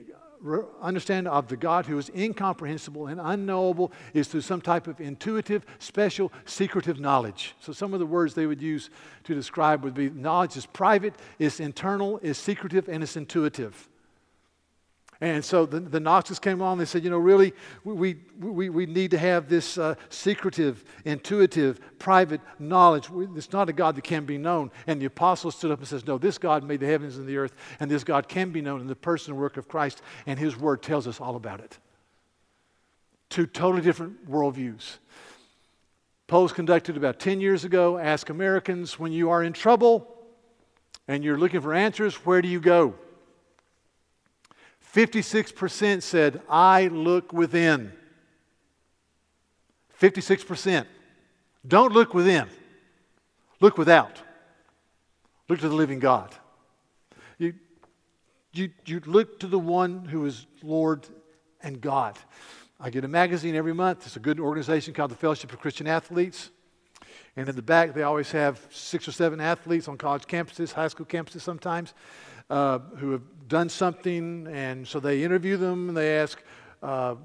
understanding 0.82 1.32
of 1.32 1.50
the 1.50 1.58
God 1.58 1.86
who 1.86 1.98
is 1.98 2.10
incomprehensible 2.16 3.08
and 3.08 3.20
unknowable 3.22 3.92
is 4.14 4.30
through 4.30 4.42
some 4.42 4.62
type 4.62 4.88
of 4.88 5.02
intuitive, 5.02 5.66
special, 5.80 6.32
secretive 6.46 7.00
knowledge. 7.02 7.54
So, 7.60 7.74
some 7.74 7.94
of 7.94 8.00
the 8.00 8.06
words 8.06 8.34
they 8.34 8.46
would 8.46 8.62
use 8.62 8.90
to 9.26 9.36
describe 9.36 9.84
would 9.84 9.94
be 9.94 10.10
knowledge 10.10 10.56
is 10.56 10.66
private, 10.66 11.16
it's 11.38 11.60
internal, 11.60 12.20
it's 12.24 12.40
secretive, 12.40 12.88
and 12.88 13.04
it's 13.04 13.18
intuitive. 13.18 13.90
And 15.22 15.44
so 15.44 15.66
the, 15.66 15.82
the 15.82 16.00
Gnostics 16.00 16.40
came 16.40 16.62
along 16.62 16.78
they 16.78 16.86
said, 16.86 17.04
you 17.04 17.10
know, 17.10 17.18
really, 17.18 17.54
we, 17.84 18.16
we, 18.40 18.70
we 18.70 18.86
need 18.86 19.12
to 19.12 19.18
have 19.18 19.50
this 19.50 19.78
uh, 19.78 19.96
secretive, 20.08 20.86
intuitive, 21.04 21.82
private 22.00 22.40
knowledge. 22.58 23.10
It's 23.36 23.52
not 23.52 23.68
a 23.68 23.74
God 23.74 23.96
that 23.96 24.06
can 24.06 24.26
be 24.26 24.38
known. 24.38 24.72
And 24.88 25.02
the 25.02 25.08
apostles 25.08 25.56
stood 25.56 25.72
up 25.72 25.80
and 25.80 25.88
says, 25.88 26.08
no, 26.08 26.18
this 26.18 26.38
God 26.38 26.64
made 26.64 26.80
the 26.80 26.86
heavens 26.86 27.18
and 27.18 27.28
the 27.28 27.36
earth, 27.36 27.54
and 27.82 27.92
this 27.92 28.06
God 28.06 28.30
can 28.30 28.52
be 28.52 28.62
known 28.62 28.80
in 28.80 28.88
the 28.88 28.96
person 28.96 29.34
and 29.34 29.42
work 29.42 29.58
of 29.58 29.68
Christ, 29.68 30.02
and 30.26 30.40
his 30.40 30.56
word 30.56 30.82
tells 30.82 31.06
us 31.06 31.20
all 31.20 31.36
about 31.36 31.60
it. 31.60 31.78
Two 33.30 33.46
totally 33.46 33.84
different 33.84 34.30
worldviews. 34.30 35.00
Polls 36.28 36.54
conducted 36.54 36.96
about 36.96 37.20
10 37.20 37.42
years 37.42 37.66
ago 37.66 37.98
ask 37.98 38.30
Americans, 38.30 38.98
when 38.98 39.12
you 39.12 39.32
are 39.32 39.44
in 39.44 39.52
trouble 39.52 40.08
and 41.10 41.24
you're 41.26 41.38
looking 41.38 41.60
for 41.60 41.74
answers, 41.74 42.16
where 42.26 42.42
do 42.42 42.48
you 42.48 42.62
go? 42.62 42.94
56% 44.94 46.02
said, 46.02 46.42
I 46.50 46.88
look 46.88 47.32
within. 47.32 47.92
56%. 50.00 50.86
Don't 51.68 51.92
look 51.92 52.14
within, 52.14 52.48
look 53.60 53.78
without. 53.78 54.22
Look 55.50 55.60
to 55.60 55.70
the 55.70 55.76
living 55.76 56.00
God. 56.00 56.34
You, 57.38 57.54
you, 58.54 58.70
you 58.86 59.02
look 59.06 59.40
to 59.40 59.48
the 59.48 59.60
one 59.60 60.06
who 60.06 60.26
is 60.26 60.46
Lord 60.64 61.08
and 61.62 61.82
God. 61.82 62.18
I 62.80 62.90
get 62.90 63.04
a 63.04 63.08
magazine 63.08 63.56
every 63.56 63.74
month. 63.74 64.06
It's 64.06 64.16
a 64.16 64.22
good 64.22 64.40
organization 64.40 64.94
called 64.94 65.12
the 65.12 65.16
Fellowship 65.16 65.52
of 65.52 65.60
Christian 65.60 65.88
Athletes. 65.88 66.52
And 67.36 67.50
in 67.50 67.56
the 67.56 67.62
back, 67.62 67.94
they 67.94 68.04
always 68.04 68.32
have 68.32 68.66
six 68.70 69.08
or 69.08 69.12
seven 69.12 69.42
athletes 69.42 69.88
on 69.88 69.98
college 69.98 70.24
campuses, 70.24 70.72
high 70.72 70.88
school 70.88 71.06
campuses 71.06 71.42
sometimes, 71.42 71.94
uh, 72.50 72.80
who 72.98 73.12
have 73.12 73.22
done 73.50 73.68
something, 73.68 74.48
and 74.48 74.88
so 74.88 75.00
they 75.00 75.24
interview 75.24 75.58
them 75.58 75.90
and 75.90 75.98
they 75.98 76.18
ask, 76.18 76.42
uh, 76.82 77.16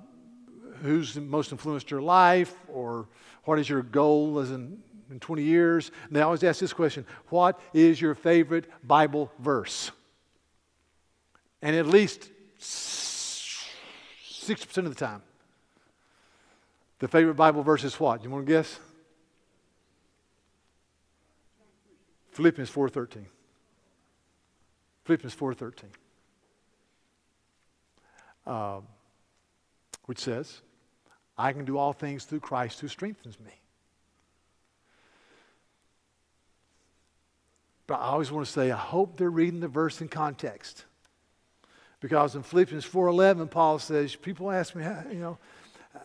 who's 0.83 1.17
most 1.17 1.53
influenced 1.53 1.91
your 1.91 2.01
life, 2.01 2.55
or 2.69 3.07
what 3.45 3.61
is 3.61 3.69
your 3.69 3.83
goal 3.83 4.41
as 4.41 4.51
in, 4.51 4.83
in 5.11 5.21
20 5.21 5.43
years? 5.43 5.93
And 6.09 6.17
they 6.17 6.23
always 6.23 6.43
ask 6.43 6.59
this 6.59 6.73
question 6.73 7.07
What 7.29 7.61
is 7.73 8.01
your 8.01 8.15
favorite 8.15 8.65
Bible 8.83 9.31
verse? 9.39 9.91
And 11.63 11.77
at 11.77 11.87
least 11.87 12.31
60% 12.59 14.79
of 14.79 14.89
the 14.89 14.95
time, 14.95 15.23
the 16.99 17.09
favorite 17.09 17.35
Bible 17.35 17.63
verse 17.63 17.85
is 17.85 18.01
what? 18.01 18.25
You 18.25 18.31
want 18.31 18.47
to 18.47 18.53
guess? 18.53 18.81
Philippians 22.33 22.71
4:13. 22.71 23.27
Philippians 25.05 25.35
4:13 25.35 26.04
uh, 28.47 28.81
which 30.07 30.19
says, 30.19 30.61
I 31.37 31.53
can 31.53 31.65
do 31.65 31.79
all 31.79 31.93
things 31.93 32.25
through 32.25 32.41
Christ 32.41 32.81
who 32.81 32.89
strengthens 32.89 33.39
me. 33.41 33.53
But 37.87 38.01
I 38.01 38.07
always 38.07 38.31
want 38.31 38.47
to 38.47 38.53
say, 38.53 38.71
I 38.71 38.77
hope 38.77 39.17
they're 39.17 39.31
reading 39.31 39.61
the 39.61 39.69
verse 39.69 40.01
in 40.01 40.09
context. 40.09 40.85
Because 42.01 42.35
in 42.35 42.43
Philippians 42.43 42.85
4.11, 42.85 43.51
Paul 43.51 43.79
says, 43.79 44.15
people 44.15 44.51
ask 44.51 44.75
me, 44.75 44.85
you 45.11 45.19
know, 45.19 45.39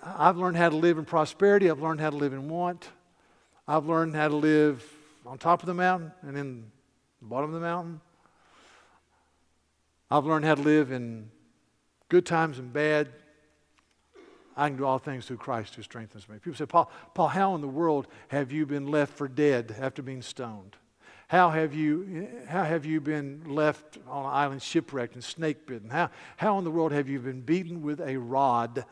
I've 0.04 0.38
learned 0.38 0.58
how 0.58 0.70
to 0.70 0.76
live 0.76 0.98
in 0.98 1.06
prosperity. 1.06 1.70
I've 1.70 1.82
learned 1.82 2.00
how 2.00 2.10
to 2.10 2.16
live 2.16 2.34
in 2.34 2.48
want. 2.50 2.90
I've 3.68 3.86
learned 3.86 4.16
how 4.16 4.28
to 4.28 4.36
live 4.36 4.84
on 5.26 5.38
top 5.38 5.62
of 5.62 5.68
the 5.68 5.74
mountain 5.74 6.12
and 6.22 6.38
in 6.38 6.72
the 7.22 7.28
bottom 7.28 7.50
of 7.50 7.54
the 7.54 7.66
mountain. 7.66 8.02
I've 10.12 10.26
learned 10.26 10.46
how 10.46 10.56
to 10.56 10.62
live 10.62 10.92
in 10.92 11.30
good 12.10 12.26
times 12.26 12.60
and 12.60 12.74
bad, 12.74 13.10
I 14.58 14.68
can 14.68 14.78
do 14.78 14.86
all 14.86 15.00
things 15.00 15.26
through 15.26 15.38
Christ 15.38 15.76
who 15.76 15.84
strengthens 15.84 16.28
me. 16.28 16.36
People 16.36 16.58
say, 16.58 16.66
Paul, 16.66 16.92
Paul, 17.14 17.30
how 17.30 17.56
in 17.56 17.62
the 17.62 17.68
world 17.68 18.08
have 18.28 18.52
you 18.52 18.66
been 18.66 18.88
left 18.88 19.14
for 19.14 19.28
dead 19.30 19.74
after 19.80 20.02
being 20.02 20.22
stoned? 20.22 20.76
How 21.30 21.52
have 21.52 21.74
you, 21.74 22.28
how 22.48 22.64
have 22.64 22.86
you 22.86 23.00
been 23.00 23.44
left 23.46 24.00
on 24.08 24.26
an 24.26 24.32
island 24.32 24.62
shipwrecked 24.62 25.14
and 25.14 25.24
snake 25.24 25.68
bitten? 25.68 25.90
How, 25.90 26.10
how 26.38 26.58
in 26.58 26.64
the 26.64 26.72
world 26.72 26.92
have 26.92 27.08
you 27.08 27.20
been 27.20 27.42
beaten 27.42 27.84
with 27.84 28.02
a 28.02 28.18
rod 28.18 28.84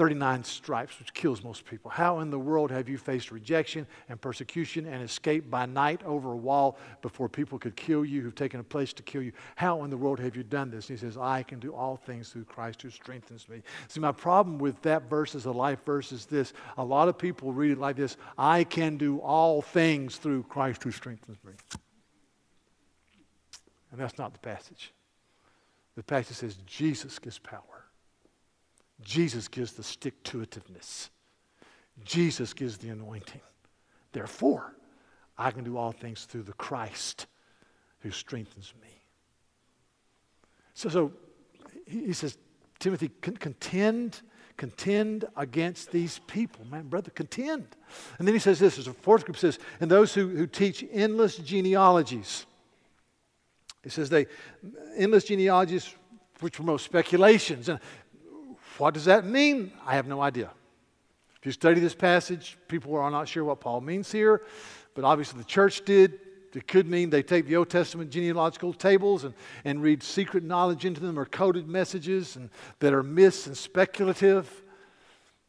39 0.00 0.44
stripes, 0.44 0.98
which 0.98 1.12
kills 1.12 1.44
most 1.44 1.66
people. 1.66 1.90
How 1.90 2.20
in 2.20 2.30
the 2.30 2.38
world 2.38 2.70
have 2.70 2.88
you 2.88 2.96
faced 2.96 3.30
rejection 3.30 3.86
and 4.08 4.18
persecution 4.18 4.86
and 4.86 5.02
escaped 5.02 5.50
by 5.50 5.66
night 5.66 6.02
over 6.04 6.32
a 6.32 6.36
wall 6.36 6.78
before 7.02 7.28
people 7.28 7.58
could 7.58 7.76
kill 7.76 8.02
you, 8.02 8.22
who've 8.22 8.34
taken 8.34 8.60
a 8.60 8.64
place 8.64 8.94
to 8.94 9.02
kill 9.02 9.20
you? 9.20 9.32
How 9.56 9.84
in 9.84 9.90
the 9.90 9.98
world 9.98 10.18
have 10.18 10.36
you 10.36 10.42
done 10.42 10.70
this? 10.70 10.88
And 10.88 10.98
he 10.98 11.06
says, 11.06 11.18
I 11.18 11.42
can 11.42 11.58
do 11.58 11.74
all 11.74 11.98
things 11.98 12.30
through 12.30 12.44
Christ 12.44 12.80
who 12.80 12.88
strengthens 12.88 13.46
me. 13.46 13.60
See, 13.88 14.00
my 14.00 14.10
problem 14.10 14.58
with 14.58 14.80
that 14.80 15.10
verse 15.10 15.34
as 15.34 15.44
a 15.44 15.52
life 15.52 15.84
verse 15.84 16.12
is 16.12 16.24
this. 16.24 16.54
A 16.78 16.82
lot 16.82 17.08
of 17.08 17.18
people 17.18 17.52
read 17.52 17.72
it 17.72 17.78
like 17.78 17.96
this 17.96 18.16
I 18.38 18.64
can 18.64 18.96
do 18.96 19.18
all 19.18 19.60
things 19.60 20.16
through 20.16 20.44
Christ 20.44 20.82
who 20.82 20.92
strengthens 20.92 21.36
me. 21.44 21.52
And 23.92 24.00
that's 24.00 24.16
not 24.16 24.32
the 24.32 24.38
passage. 24.38 24.94
The 25.94 26.02
passage 26.02 26.38
says 26.38 26.56
Jesus 26.64 27.18
gives 27.18 27.38
power. 27.38 27.79
Jesus 29.02 29.48
gives 29.48 29.72
the 29.72 29.82
stick 29.82 30.22
to 30.24 30.38
itiveness. 30.38 31.08
Jesus 32.04 32.52
gives 32.52 32.78
the 32.78 32.88
anointing. 32.88 33.40
Therefore, 34.12 34.74
I 35.38 35.50
can 35.50 35.64
do 35.64 35.76
all 35.76 35.92
things 35.92 36.24
through 36.24 36.42
the 36.42 36.52
Christ 36.54 37.26
who 38.00 38.10
strengthens 38.10 38.72
me. 38.82 38.88
So, 40.74 40.88
so 40.88 41.12
he 41.86 42.12
says, 42.12 42.38
Timothy, 42.78 43.10
contend, 43.20 44.22
contend 44.56 45.26
against 45.36 45.90
these 45.90 46.20
people. 46.26 46.64
Man, 46.70 46.88
brother, 46.88 47.10
contend. 47.10 47.66
And 48.18 48.26
then 48.26 48.34
he 48.34 48.38
says 48.38 48.58
this, 48.58 48.76
there's 48.76 48.86
a 48.86 48.92
fourth 48.92 49.24
group 49.24 49.36
says, 49.36 49.58
and 49.80 49.90
those 49.90 50.14
who, 50.14 50.28
who 50.28 50.46
teach 50.46 50.84
endless 50.90 51.36
genealogies. 51.36 52.46
He 53.82 53.90
says 53.90 54.08
they, 54.08 54.26
endless 54.96 55.24
genealogies 55.24 55.94
which 56.40 56.54
promote 56.54 56.80
speculations. 56.80 57.68
And 57.68 57.78
what 58.80 58.94
does 58.94 59.04
that 59.04 59.26
mean? 59.26 59.72
I 59.86 59.94
have 59.94 60.08
no 60.08 60.22
idea. 60.22 60.50
If 61.38 61.46
you 61.46 61.52
study 61.52 61.80
this 61.80 61.94
passage, 61.94 62.56
people 62.66 62.96
are 62.96 63.10
not 63.10 63.28
sure 63.28 63.44
what 63.44 63.60
Paul 63.60 63.82
means 63.82 64.10
here, 64.10 64.42
but 64.94 65.04
obviously 65.04 65.38
the 65.38 65.44
church 65.44 65.84
did. 65.84 66.18
It 66.54 66.66
could 66.66 66.88
mean 66.88 67.10
they 67.10 67.22
take 67.22 67.46
the 67.46 67.56
Old 67.56 67.70
Testament 67.70 68.10
genealogical 68.10 68.72
tables 68.72 69.24
and, 69.24 69.34
and 69.64 69.82
read 69.82 70.02
secret 70.02 70.42
knowledge 70.42 70.84
into 70.84 71.00
them 71.00 71.18
or 71.18 71.24
coded 71.26 71.68
messages 71.68 72.36
and, 72.36 72.50
that 72.80 72.92
are 72.92 73.02
myths 73.02 73.46
and 73.46 73.56
speculative. 73.56 74.64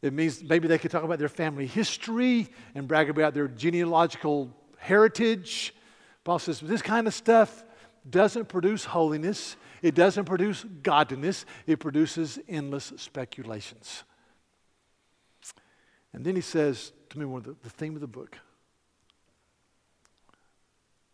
It 0.02 0.12
means 0.12 0.42
maybe 0.42 0.68
they 0.68 0.78
could 0.78 0.90
talk 0.90 1.02
about 1.02 1.18
their 1.18 1.28
family 1.28 1.66
history 1.66 2.48
and 2.74 2.86
brag 2.86 3.08
about 3.08 3.34
their 3.34 3.48
genealogical 3.48 4.54
heritage. 4.78 5.74
Paul 6.22 6.38
says, 6.38 6.60
this 6.60 6.82
kind 6.82 7.06
of 7.06 7.14
stuff 7.14 7.64
doesn't 8.08 8.48
produce 8.48 8.84
holiness, 8.84 9.56
it 9.82 9.94
doesn't 9.94 10.24
produce 10.24 10.64
godliness, 10.82 11.44
it 11.66 11.80
produces 11.80 12.38
endless 12.48 12.92
speculations. 12.96 14.04
And 16.12 16.24
then 16.24 16.36
he 16.36 16.42
says 16.42 16.92
to 17.10 17.18
me, 17.18 17.24
one 17.24 17.38
of 17.38 17.44
the, 17.44 17.56
the 17.62 17.70
theme 17.70 17.94
of 17.94 18.00
the 18.00 18.06
book, 18.06 18.38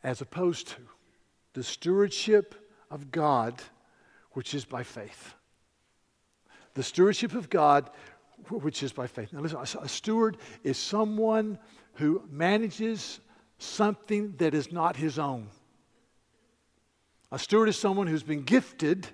as 0.02 0.20
opposed 0.20 0.68
to 0.68 0.76
the 1.54 1.62
stewardship 1.62 2.54
of 2.90 3.11
God, 3.11 3.61
which 4.33 4.54
is 4.54 4.64
by 4.64 4.83
faith. 4.83 5.35
The 6.74 6.83
stewardship 6.83 7.35
of 7.35 7.50
God, 7.50 7.90
which 8.48 8.83
is 8.83 8.92
by 8.92 9.07
faith. 9.07 9.33
Now, 9.33 9.40
listen, 9.40 9.59
a 9.81 9.88
steward 9.88 10.37
is 10.62 10.78
someone 10.78 11.59
who 11.94 12.22
manages 12.31 13.20
something 13.59 14.35
that 14.37 14.54
is 14.54 14.70
not 14.70 14.94
his 14.94 15.18
own. 15.18 15.48
A 17.30 17.38
steward 17.38 17.68
is 17.68 17.78
someone 17.78 18.06
who's 18.06 18.22
been 18.22 18.42
gifted 18.42 19.06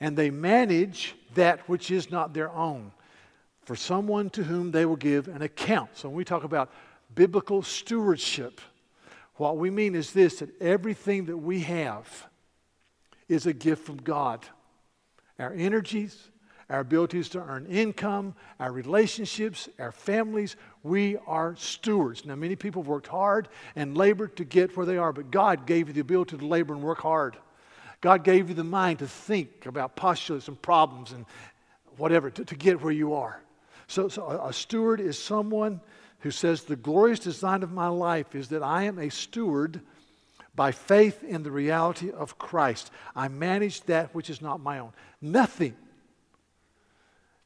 and 0.00 0.16
they 0.16 0.30
manage 0.30 1.14
that 1.34 1.68
which 1.68 1.90
is 1.90 2.10
not 2.10 2.32
their 2.34 2.50
own 2.50 2.92
for 3.64 3.74
someone 3.74 4.30
to 4.30 4.44
whom 4.44 4.70
they 4.70 4.84
will 4.84 4.96
give 4.96 5.28
an 5.28 5.42
account. 5.42 5.90
So 5.94 6.08
when 6.08 6.16
we 6.16 6.24
talk 6.24 6.44
about 6.44 6.70
biblical 7.14 7.62
stewardship, 7.62 8.60
what 9.36 9.56
we 9.56 9.70
mean 9.70 9.94
is 9.94 10.12
this 10.12 10.40
that 10.40 10.50
everything 10.60 11.26
that 11.26 11.36
we 11.36 11.60
have 11.60 12.28
is 13.28 13.46
a 13.46 13.52
gift 13.52 13.84
from 13.84 13.96
God. 13.96 14.46
Our 15.38 15.52
energies, 15.54 16.30
our 16.70 16.80
abilities 16.80 17.28
to 17.30 17.40
earn 17.40 17.66
income, 17.66 18.34
our 18.58 18.72
relationships, 18.72 19.68
our 19.78 19.92
families. 19.92 20.56
We 20.82 21.16
are 21.26 21.56
stewards. 21.56 22.24
Now, 22.24 22.34
many 22.34 22.56
people 22.56 22.82
have 22.82 22.88
worked 22.88 23.06
hard 23.06 23.48
and 23.76 23.96
labored 23.96 24.36
to 24.36 24.44
get 24.44 24.76
where 24.76 24.86
they 24.86 24.96
are, 24.96 25.12
but 25.12 25.30
God 25.30 25.66
gave 25.66 25.88
you 25.88 25.94
the 25.94 26.00
ability 26.00 26.38
to 26.38 26.46
labor 26.46 26.74
and 26.74 26.82
work 26.82 27.00
hard. 27.00 27.36
God 28.00 28.24
gave 28.24 28.48
you 28.48 28.54
the 28.54 28.64
mind 28.64 28.98
to 28.98 29.06
think 29.06 29.66
about 29.66 29.96
postulates 29.96 30.48
and 30.48 30.60
problems 30.60 31.12
and 31.12 31.24
whatever 31.96 32.30
to, 32.30 32.44
to 32.44 32.54
get 32.54 32.82
where 32.82 32.92
you 32.92 33.14
are. 33.14 33.40
So, 33.86 34.08
so 34.08 34.24
a, 34.24 34.48
a 34.48 34.52
steward 34.52 35.00
is 35.00 35.18
someone 35.18 35.80
who 36.20 36.30
says, 36.30 36.62
The 36.62 36.76
glorious 36.76 37.18
design 37.18 37.62
of 37.62 37.72
my 37.72 37.88
life 37.88 38.34
is 38.34 38.48
that 38.48 38.62
I 38.62 38.84
am 38.84 38.98
a 38.98 39.10
steward 39.10 39.80
by 40.56 40.72
faith 40.72 41.22
in 41.24 41.42
the 41.42 41.50
reality 41.50 42.10
of 42.10 42.38
Christ. 42.38 42.90
I 43.16 43.28
manage 43.28 43.82
that 43.82 44.14
which 44.14 44.30
is 44.30 44.40
not 44.40 44.60
my 44.60 44.78
own. 44.78 44.92
Nothing 45.20 45.76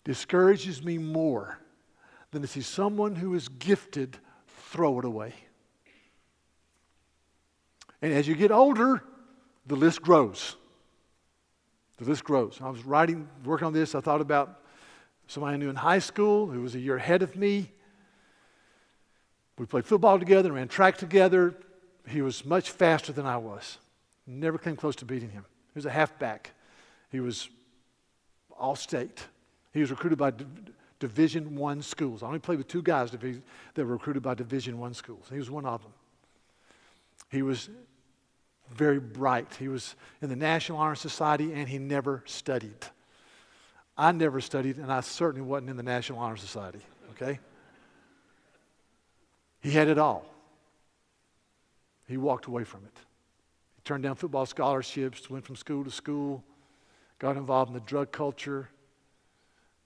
discourages 0.05 0.83
me 0.83 0.99
more 0.99 1.59
than 2.31 2.43
to 2.43 2.49
see 2.49 2.61
someone 2.61 3.15
who 3.17 3.35
is 3.35 3.49
gifted 3.49 4.17
throw 4.47 4.99
it 4.99 5.05
away. 5.05 5.35
And 8.01 8.13
as 8.13 8.29
you 8.29 8.35
get 8.35 8.51
older, 8.51 9.03
the 9.67 9.77
list 9.77 10.03
grows. 10.03 10.57
The 11.99 12.05
list 12.05 12.25
grows. 12.25 12.59
I 12.63 12.71
was 12.71 12.85
writing, 12.85 13.29
working 13.45 13.67
on 13.67 13.73
this. 13.73 13.95
I 13.95 14.01
thought 14.01 14.21
about 14.21 14.61
somebody 15.27 15.55
I 15.55 15.57
knew 15.57 15.69
in 15.69 15.77
high 15.77 15.99
school 15.99 16.47
who 16.47 16.63
was 16.63 16.75
a 16.75 16.79
year 16.79 16.97
ahead 16.97 17.23
of 17.23 17.35
me. 17.35 17.71
We 19.59 19.67
played 19.67 19.85
football 19.85 20.19
together, 20.19 20.53
ran 20.53 20.69
track 20.69 20.97
together. 20.97 21.55
He 22.07 22.23
was 22.23 22.45
much 22.45 22.71
faster 22.71 23.13
than 23.13 23.27
I 23.27 23.37
was. 23.37 23.79
Never 24.27 24.59
came 24.59 24.77
close 24.77 24.95
to 24.97 25.05
beating 25.05 25.31
him. 25.31 25.45
He 25.75 25.79
was 25.79 25.87
a 25.87 25.91
halfback. 25.91 26.53
He 27.11 27.21
was 27.21 27.49
all 28.57 28.77
state. 28.77 29.27
He 29.73 29.81
was 29.81 29.91
recruited 29.91 30.19
by 30.19 30.33
Division 30.99 31.57
One 31.57 31.83
schools. 31.83 32.23
I 32.23 32.27
only 32.27 32.39
played 32.39 32.59
with 32.59 32.69
two 32.69 32.83
guys 32.83 33.11
that 33.11 33.23
were 33.77 33.85
recruited 33.85 34.23
by 34.23 34.35
Division 34.35 34.79
One 34.79 34.95
schools. 34.95 35.27
He 35.31 35.39
was 35.39 35.51
one 35.51 35.65
of 35.65 35.83
them. 35.83 35.93
He 37.31 37.43
was 37.43 37.69
very 38.71 38.99
bright. 38.99 39.55
He 39.59 39.69
was 39.69 39.95
in 40.21 40.29
the 40.29 40.37
National 40.37 40.79
Honor 40.79 40.95
Society, 40.95 41.53
and 41.53 41.69
he 41.69 41.79
never 41.79 42.23
studied. 42.27 42.87
I 43.97 44.13
never 44.13 44.41
studied, 44.41 44.79
and 44.79 44.93
I 44.93 45.01
certainly 45.01 45.47
wasn't 45.47 45.71
in 45.71 45.77
the 45.77 45.83
National 45.83 46.19
Honor 46.19 46.37
Society. 46.37 46.81
Okay. 47.11 47.39
He 49.61 49.71
had 49.71 49.89
it 49.89 49.99
all. 49.99 50.25
He 52.07 52.17
walked 52.17 52.47
away 52.47 52.65
from 52.65 52.85
it. 52.85 52.97
He 53.77 53.83
turned 53.83 54.03
down 54.03 54.15
football 54.15 54.47
scholarships, 54.47 55.29
went 55.29 55.45
from 55.45 55.57
school 55.57 55.85
to 55.85 55.91
school, 55.91 56.43
got 57.19 57.37
involved 57.37 57.71
in 57.71 57.75
the 57.75 57.81
drug 57.81 58.13
culture, 58.13 58.71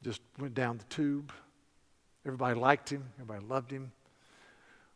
just 0.03 0.21
went 0.39 0.55
down 0.55 0.79
the 0.79 0.85
tube. 0.85 1.33
Everybody 2.25 2.59
liked 2.59 2.91
him, 2.91 3.05
everybody 3.21 3.45
loved 3.47 3.71
him. 3.71 3.93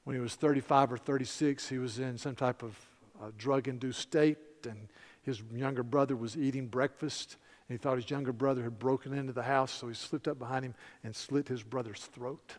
When 0.04 0.14
he 0.14 0.20
was 0.20 0.34
35 0.34 0.92
or 0.92 0.98
36, 0.98 1.68
he 1.68 1.78
was 1.78 1.98
in 1.98 2.16
some 2.18 2.36
type 2.36 2.62
of 2.62 2.78
uh, 3.20 3.30
drug 3.36 3.66
induced 3.66 4.00
state, 4.00 4.38
and 4.68 4.88
his 5.22 5.42
younger 5.52 5.82
brother 5.82 6.14
was 6.14 6.36
eating 6.36 6.68
breakfast. 6.68 7.36
And 7.68 7.76
he 7.76 7.82
thought 7.82 7.96
his 7.96 8.08
younger 8.08 8.32
brother 8.32 8.62
had 8.62 8.78
broken 8.78 9.12
into 9.12 9.32
the 9.32 9.42
house, 9.42 9.72
so 9.72 9.88
he 9.88 9.94
slipped 9.94 10.28
up 10.28 10.38
behind 10.38 10.64
him 10.64 10.74
and 11.02 11.14
slit 11.14 11.48
his 11.48 11.62
brother's 11.64 12.04
throat. 12.04 12.54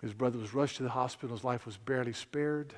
His 0.00 0.12
brother 0.12 0.38
was 0.38 0.52
rushed 0.52 0.78
to 0.78 0.82
the 0.82 0.88
hospital. 0.88 1.36
His 1.36 1.44
life 1.44 1.64
was 1.64 1.76
barely 1.76 2.12
spared. 2.12 2.74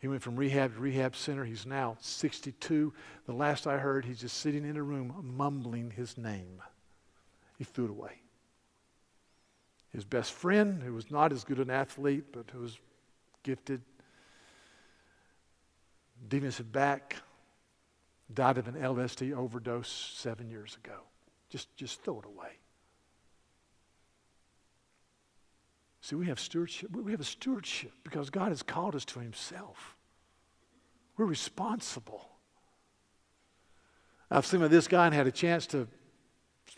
He 0.00 0.08
went 0.08 0.22
from 0.22 0.36
rehab 0.36 0.74
to 0.74 0.80
rehab 0.80 1.16
center. 1.16 1.44
He's 1.44 1.66
now 1.66 1.96
62. 2.00 2.92
The 3.26 3.32
last 3.32 3.66
I 3.66 3.78
heard, 3.78 4.04
he's 4.04 4.20
just 4.20 4.38
sitting 4.38 4.64
in 4.64 4.76
a 4.76 4.82
room 4.82 5.14
mumbling 5.36 5.90
his 5.90 6.18
name. 6.18 6.62
He 7.60 7.64
threw 7.64 7.84
it 7.84 7.90
away. 7.90 8.22
His 9.92 10.06
best 10.06 10.32
friend, 10.32 10.82
who 10.82 10.94
was 10.94 11.10
not 11.10 11.30
as 11.30 11.44
good 11.44 11.58
an 11.58 11.68
athlete, 11.68 12.24
but 12.32 12.50
who 12.50 12.60
was 12.60 12.78
gifted, 13.42 13.82
defensive 16.26 16.72
back, 16.72 17.16
died 18.32 18.56
of 18.56 18.66
an 18.66 18.76
LSD 18.76 19.34
overdose 19.36 19.90
seven 19.90 20.48
years 20.48 20.78
ago. 20.82 21.00
Just, 21.50 21.76
just 21.76 22.02
throw 22.02 22.20
it 22.20 22.24
away. 22.24 22.52
See, 26.00 26.16
we 26.16 26.28
have 26.28 26.40
stewardship. 26.40 26.90
We 26.96 27.12
have 27.12 27.20
a 27.20 27.24
stewardship 27.24 27.92
because 28.04 28.30
God 28.30 28.48
has 28.48 28.62
called 28.62 28.96
us 28.96 29.04
to 29.04 29.20
Himself. 29.20 29.98
We're 31.18 31.26
responsible. 31.26 32.26
I've 34.30 34.46
seen 34.46 34.60
with 34.60 34.70
this 34.70 34.88
guy 34.88 35.04
and 35.04 35.14
had 35.14 35.26
a 35.26 35.30
chance 35.30 35.66
to 35.66 35.88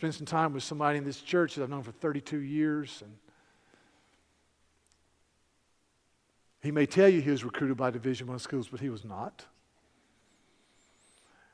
spend 0.03 0.15
some 0.17 0.27
time 0.27 0.53
with 0.53 0.65
somebody 0.65 0.99
in 0.99 1.05
this 1.05 1.21
church 1.21 1.55
that 1.55 1.63
I've 1.63 1.71
known 1.71 1.85
for 1.85 1.93
32 1.93 2.39
years. 2.39 3.05
And 3.05 3.13
he 6.61 6.73
may 6.73 6.87
tell 6.87 7.09
you 7.09 7.21
he 7.21 7.31
was 7.31 7.45
recruited 7.45 7.77
by 7.77 7.93
Division 7.93 8.27
One 8.27 8.41
schools, 8.41 8.67
but 8.67 8.81
he 8.81 8.91
was 8.91 9.05
not. 9.05 9.45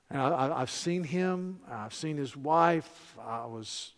And 0.08 0.22
I, 0.22 0.60
have 0.60 0.70
seen 0.70 1.04
him. 1.04 1.60
I've 1.70 1.92
seen 1.92 2.16
his 2.16 2.38
wife. 2.38 3.18
I 3.22 3.44
was 3.44 3.92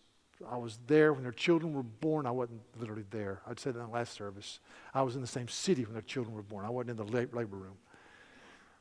I 0.51 0.57
was 0.57 0.79
there 0.85 1.13
when 1.13 1.23
their 1.23 1.31
children 1.31 1.73
were 1.73 1.83
born. 1.83 2.25
I 2.25 2.31
wasn't 2.31 2.59
literally 2.77 3.05
there. 3.09 3.39
I'd 3.47 3.57
said 3.57 3.75
that 3.75 3.79
in 3.79 3.85
the 3.85 3.93
last 3.93 4.11
service. 4.11 4.59
I 4.93 5.01
was 5.03 5.15
in 5.15 5.21
the 5.21 5.27
same 5.27 5.47
city 5.47 5.85
when 5.85 5.93
their 5.93 6.01
children 6.01 6.35
were 6.35 6.41
born. 6.41 6.65
I 6.65 6.69
wasn't 6.69 6.99
in 6.99 7.05
the 7.05 7.27
labor 7.33 7.55
room. 7.55 7.77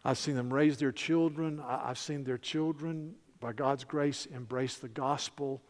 I've 0.04 0.18
seen 0.18 0.34
them 0.34 0.52
raise 0.52 0.78
their 0.78 0.90
children. 0.90 1.62
I've 1.64 1.98
seen 1.98 2.24
their 2.24 2.38
children, 2.38 3.14
by 3.40 3.52
God's 3.52 3.84
grace, 3.84 4.26
embrace 4.26 4.76
the 4.76 4.88
gospel. 4.88 5.62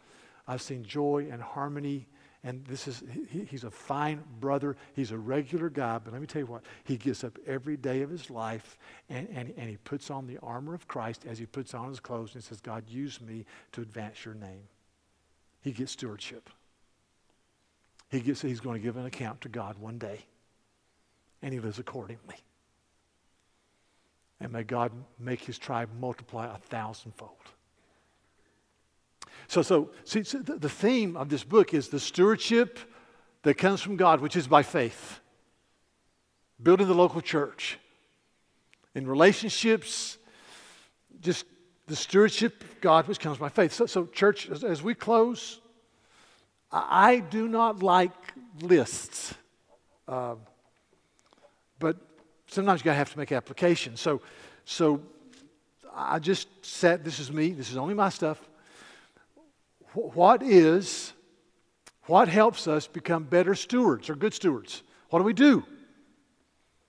I've 0.47 0.63
seen 0.63 0.85
joy 0.85 1.29
and 1.31 1.41
harmony. 1.41 2.07
And 2.43 2.65
this 2.65 2.89
is, 2.89 3.03
he, 3.31 3.45
he's 3.45 3.65
a 3.65 3.71
fine 3.71 4.23
brother. 4.41 4.77
He's 4.95 5.11
a 5.11 5.19
regular 5.19 5.69
guy. 5.69 5.99
But 5.99 6.13
let 6.13 6.21
me 6.21 6.27
tell 6.27 6.41
you 6.41 6.47
what, 6.47 6.63
he 6.85 6.97
gets 6.97 7.23
up 7.23 7.39
every 7.47 7.77
day 7.77 8.03
of 8.03 8.11
his 8.11 8.31
life 8.31 8.79
and, 9.09 9.29
and, 9.29 9.53
and 9.57 9.69
he 9.69 9.77
puts 9.77 10.11
on 10.11 10.27
the 10.27 10.39
armor 10.43 10.75
of 10.75 10.89
Christ 10.89 11.25
as 11.29 11.39
he 11.39 11.47
puts 11.47 11.75
on 11.75 11.89
his 11.89 12.01
clothes 12.01 12.35
and 12.35 12.43
says, 12.43 12.61
God, 12.61 12.85
use 12.89 13.21
me 13.21 13.45
to 13.73 13.83
advance 13.83 14.25
your 14.25 14.35
name 14.35 14.63
he 15.61 15.73
gets 15.73 15.93
stewardship. 15.93 16.51
He 18.11 18.21
gets 18.21 18.43
he's 18.43 18.61
going 18.61 18.81
to 18.81 18.83
give 18.83 18.97
an 18.97 19.07
account 19.07 19.43
to 19.43 19.49
God 19.49 19.79
one 19.79 19.99
day. 19.99 20.25
And 21.43 21.53
he 21.53 21.61
lives 21.61 21.79
accordingly. 21.79 22.37
And 24.41 24.53
may 24.53 24.63
God 24.63 24.91
make 25.19 25.43
his 25.43 25.59
tribe 25.59 25.91
multiply 25.99 26.47
a 26.47 26.59
thousandfold. 26.59 27.37
So, 29.51 29.63
so 29.63 29.91
see, 30.05 30.23
so 30.23 30.39
the 30.39 30.69
theme 30.69 31.17
of 31.17 31.29
this 31.29 31.43
book 31.43 31.75
is 31.75 31.89
the 31.89 31.99
stewardship 31.99 32.79
that 33.43 33.55
comes 33.55 33.81
from 33.81 33.97
God, 33.97 34.21
which 34.21 34.37
is 34.37 34.47
by 34.47 34.63
faith. 34.63 35.19
Building 36.63 36.87
the 36.87 36.95
local 36.95 37.21
church. 37.21 37.77
In 38.95 39.09
relationships, 39.09 40.19
just 41.21 41.47
the 41.89 41.97
stewardship 41.97 42.63
of 42.63 42.81
God 42.81 43.09
which 43.09 43.19
comes 43.19 43.39
by 43.39 43.49
faith. 43.49 43.73
So, 43.73 43.87
so 43.87 44.07
church, 44.07 44.49
as, 44.49 44.63
as 44.63 44.85
we 44.85 44.95
close, 44.95 45.61
I, 46.71 47.15
I 47.15 47.19
do 47.19 47.49
not 47.49 47.83
like 47.83 48.13
lists. 48.63 49.35
Uh, 50.07 50.37
but 51.81 51.97
sometimes 52.47 52.83
you 52.83 52.85
gotta 52.85 52.99
have 52.99 53.11
to 53.11 53.19
make 53.19 53.33
applications. 53.33 54.01
So, 54.01 54.23
so 54.65 55.03
I 55.93 56.21
just 56.21 56.47
said, 56.65 57.05
this 57.05 57.19
is 57.19 57.33
me, 57.33 57.51
this 57.51 57.73
is 57.73 57.77
only 57.77 57.95
my 57.95 58.11
stuff. 58.11 58.41
What 59.93 60.43
is, 60.43 61.13
what 62.07 62.29
helps 62.29 62.69
us 62.69 62.87
become 62.87 63.25
better 63.25 63.55
stewards 63.55 64.09
or 64.09 64.15
good 64.15 64.35
stewards? 64.35 64.83
What 65.09 65.19
do 65.19 65.25
we 65.25 65.33
do? 65.33 65.65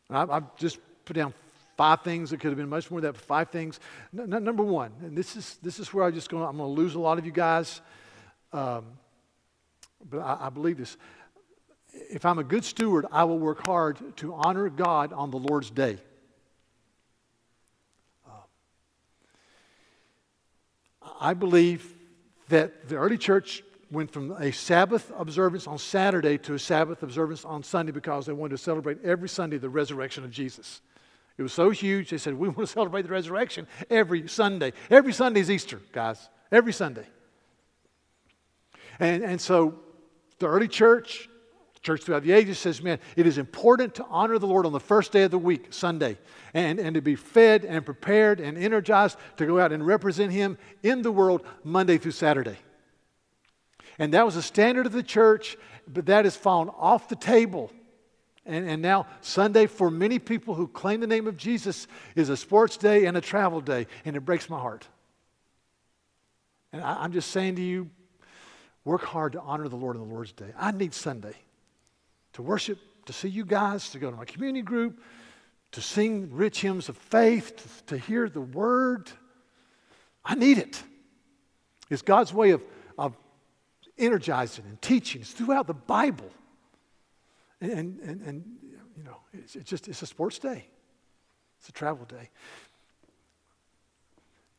I, 0.09 0.23
I've 0.23 0.55
just 0.57 0.77
put 1.05 1.15
down 1.15 1.33
five 1.77 2.01
things. 2.01 2.31
It 2.31 2.39
could 2.39 2.49
have 2.49 2.57
been 2.57 2.69
much 2.69 2.91
more 2.91 3.01
than 3.01 3.13
that. 3.13 3.19
Five 3.19 3.49
things. 3.49 3.79
N- 4.17 4.31
n- 4.31 4.43
number 4.43 4.63
one, 4.63 4.91
and 5.01 5.17
this 5.17 5.35
is 5.35 5.57
this 5.63 5.79
is 5.79 5.91
where 5.93 6.05
I'm 6.05 6.13
just 6.13 6.29
going. 6.29 6.43
I'm 6.43 6.57
going 6.57 6.75
to 6.75 6.81
lose 6.81 6.95
a 6.95 6.99
lot 6.99 7.17
of 7.17 7.25
you 7.25 7.31
guys, 7.31 7.81
um, 8.53 8.85
but 10.09 10.19
I, 10.19 10.47
I 10.47 10.49
believe 10.49 10.77
this. 10.77 10.97
If 11.93 12.23
I'm 12.23 12.39
a 12.39 12.43
good 12.43 12.63
steward, 12.63 13.05
I 13.11 13.23
will 13.23 13.39
work 13.39 13.65
hard 13.65 13.97
to 14.17 14.33
honor 14.33 14.69
God 14.69 15.11
on 15.11 15.31
the 15.31 15.39
Lord's 15.39 15.71
day. 15.71 15.97
Uh, 18.27 18.31
I 21.19 21.33
believe 21.33 21.97
that 22.51 22.87
the 22.89 22.97
early 22.97 23.17
church 23.17 23.63
went 23.91 24.11
from 24.11 24.31
a 24.31 24.51
Sabbath 24.51 25.11
observance 25.17 25.67
on 25.67 25.77
Saturday 25.77 26.37
to 26.37 26.53
a 26.53 26.59
Sabbath 26.59 27.01
observance 27.01 27.43
on 27.43 27.63
Sunday 27.63 27.91
because 27.91 28.25
they 28.25 28.33
wanted 28.33 28.51
to 28.51 28.57
celebrate 28.57 29.03
every 29.03 29.27
Sunday 29.27 29.57
the 29.57 29.69
resurrection 29.69 30.23
of 30.23 30.31
Jesus. 30.31 30.81
It 31.37 31.43
was 31.43 31.53
so 31.53 31.69
huge, 31.71 32.09
they 32.09 32.17
said, 32.17 32.35
We 32.35 32.49
want 32.49 32.59
to 32.59 32.67
celebrate 32.79 33.03
the 33.03 33.09
resurrection 33.09 33.67
every 33.89 34.27
Sunday. 34.27 34.73
Every 34.89 35.13
Sunday 35.13 35.39
is 35.39 35.49
Easter, 35.49 35.81
guys. 35.91 36.29
Every 36.51 36.73
Sunday. 36.73 37.05
And, 38.99 39.23
and 39.23 39.41
so 39.41 39.79
the 40.39 40.47
early 40.47 40.67
church 40.67 41.29
church 41.81 42.03
throughout 42.03 42.23
the 42.23 42.31
ages 42.31 42.59
says, 42.59 42.81
man, 42.81 42.99
it 43.15 43.25
is 43.25 43.37
important 43.37 43.95
to 43.95 44.05
honor 44.05 44.37
the 44.37 44.47
Lord 44.47 44.65
on 44.65 44.71
the 44.71 44.79
first 44.79 45.11
day 45.11 45.23
of 45.23 45.31
the 45.31 45.39
week, 45.39 45.67
Sunday, 45.71 46.17
and, 46.53 46.79
and 46.79 46.93
to 46.93 47.01
be 47.01 47.15
fed 47.15 47.65
and 47.65 47.83
prepared 47.83 48.39
and 48.39 48.57
energized 48.57 49.17
to 49.37 49.45
go 49.45 49.59
out 49.59 49.71
and 49.71 49.85
represent 49.85 50.31
Him 50.31 50.57
in 50.83 51.01
the 51.01 51.11
world 51.11 51.43
Monday 51.63 51.97
through 51.97 52.11
Saturday. 52.11 52.57
And 53.97 54.13
that 54.13 54.25
was 54.25 54.35
the 54.35 54.41
standard 54.41 54.85
of 54.85 54.91
the 54.91 55.03
church, 55.03 55.57
but 55.87 56.05
that 56.05 56.25
has 56.25 56.35
fallen 56.35 56.69
off 56.69 57.09
the 57.09 57.15
table. 57.15 57.71
And, 58.45 58.69
and 58.69 58.81
now, 58.81 59.07
Sunday, 59.21 59.65
for 59.65 59.89
many 59.89 60.19
people 60.19 60.53
who 60.53 60.67
claim 60.67 60.99
the 60.99 61.07
name 61.07 61.27
of 61.27 61.35
Jesus, 61.35 61.87
is 62.15 62.29
a 62.29 62.37
sports 62.37 62.77
day 62.77 63.05
and 63.05 63.17
a 63.17 63.21
travel 63.21 63.59
day, 63.59 63.87
and 64.05 64.15
it 64.15 64.21
breaks 64.21 64.49
my 64.49 64.59
heart. 64.59 64.87
And 66.71 66.83
I, 66.83 67.03
I'm 67.03 67.11
just 67.11 67.31
saying 67.31 67.55
to 67.55 67.61
you, 67.61 67.89
work 68.85 69.03
hard 69.03 69.33
to 69.33 69.41
honor 69.41 69.67
the 69.67 69.75
Lord 69.75 69.95
on 69.95 70.07
the 70.07 70.13
Lord's 70.13 70.31
day. 70.31 70.53
I 70.57 70.71
need 70.71 70.93
Sunday 70.93 71.35
to 72.33 72.41
worship, 72.41 72.79
to 73.05 73.13
see 73.13 73.29
you 73.29 73.45
guys, 73.45 73.89
to 73.89 73.99
go 73.99 74.11
to 74.11 74.17
my 74.17 74.25
community 74.25 74.61
group, 74.61 75.01
to 75.71 75.81
sing 75.81 76.29
rich 76.31 76.61
hymns 76.61 76.89
of 76.89 76.97
faith, 76.97 77.55
to, 77.55 77.95
to 77.95 77.97
hear 77.97 78.29
the 78.29 78.41
word. 78.41 79.11
I 80.23 80.35
need 80.35 80.57
it. 80.57 80.81
It's 81.89 82.01
God's 82.01 82.33
way 82.33 82.51
of, 82.51 82.63
of 82.97 83.15
energizing 83.97 84.65
and 84.67 84.81
teaching. 84.81 85.21
It's 85.21 85.31
throughout 85.31 85.67
the 85.67 85.73
Bible. 85.73 86.29
And, 87.59 87.99
and, 87.99 88.21
and 88.21 88.43
you 88.97 89.03
know, 89.03 89.17
it's, 89.33 89.55
it's 89.55 89.69
just, 89.69 89.87
it's 89.87 90.01
a 90.01 90.07
sports 90.07 90.39
day. 90.39 90.65
It's 91.59 91.69
a 91.69 91.71
travel 91.71 92.05
day. 92.05 92.29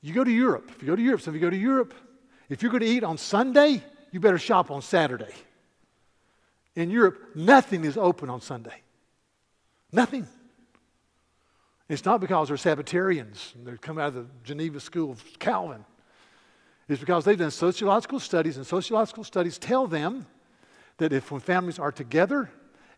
You 0.02 0.12
go 0.12 0.24
to 0.24 0.30
Europe. 0.30 0.70
If 0.74 0.82
you 0.82 0.88
go 0.88 0.96
to 0.96 1.02
Europe, 1.02 1.20
so 1.20 1.30
if 1.30 1.34
you 1.34 1.40
go 1.40 1.50
to 1.50 1.56
Europe, 1.56 1.94
if 2.48 2.62
you're 2.62 2.70
going 2.70 2.82
to 2.82 2.88
eat 2.88 3.04
on 3.04 3.18
Sunday, 3.18 3.82
you 4.10 4.20
better 4.20 4.38
shop 4.38 4.70
on 4.70 4.82
Saturday. 4.82 5.32
In 6.74 6.90
Europe, 6.90 7.34
nothing 7.34 7.84
is 7.84 7.96
open 7.96 8.30
on 8.30 8.40
Sunday. 8.40 8.80
Nothing. 9.92 10.26
It's 11.88 12.04
not 12.04 12.20
because 12.20 12.48
they're 12.48 12.56
Sabbatarians 12.56 13.54
and 13.54 13.66
they 13.66 13.76
come 13.76 13.98
out 13.98 14.08
of 14.08 14.14
the 14.14 14.26
Geneva 14.44 14.80
School 14.80 15.10
of 15.10 15.22
Calvin. 15.38 15.84
It's 16.88 17.00
because 17.00 17.24
they've 17.24 17.38
done 17.38 17.50
sociological 17.50 18.20
studies, 18.20 18.56
and 18.56 18.66
sociological 18.66 19.24
studies 19.24 19.58
tell 19.58 19.86
them 19.86 20.26
that 20.98 21.12
if 21.12 21.30
when 21.30 21.40
families 21.40 21.78
are 21.78 21.92
together 21.92 22.50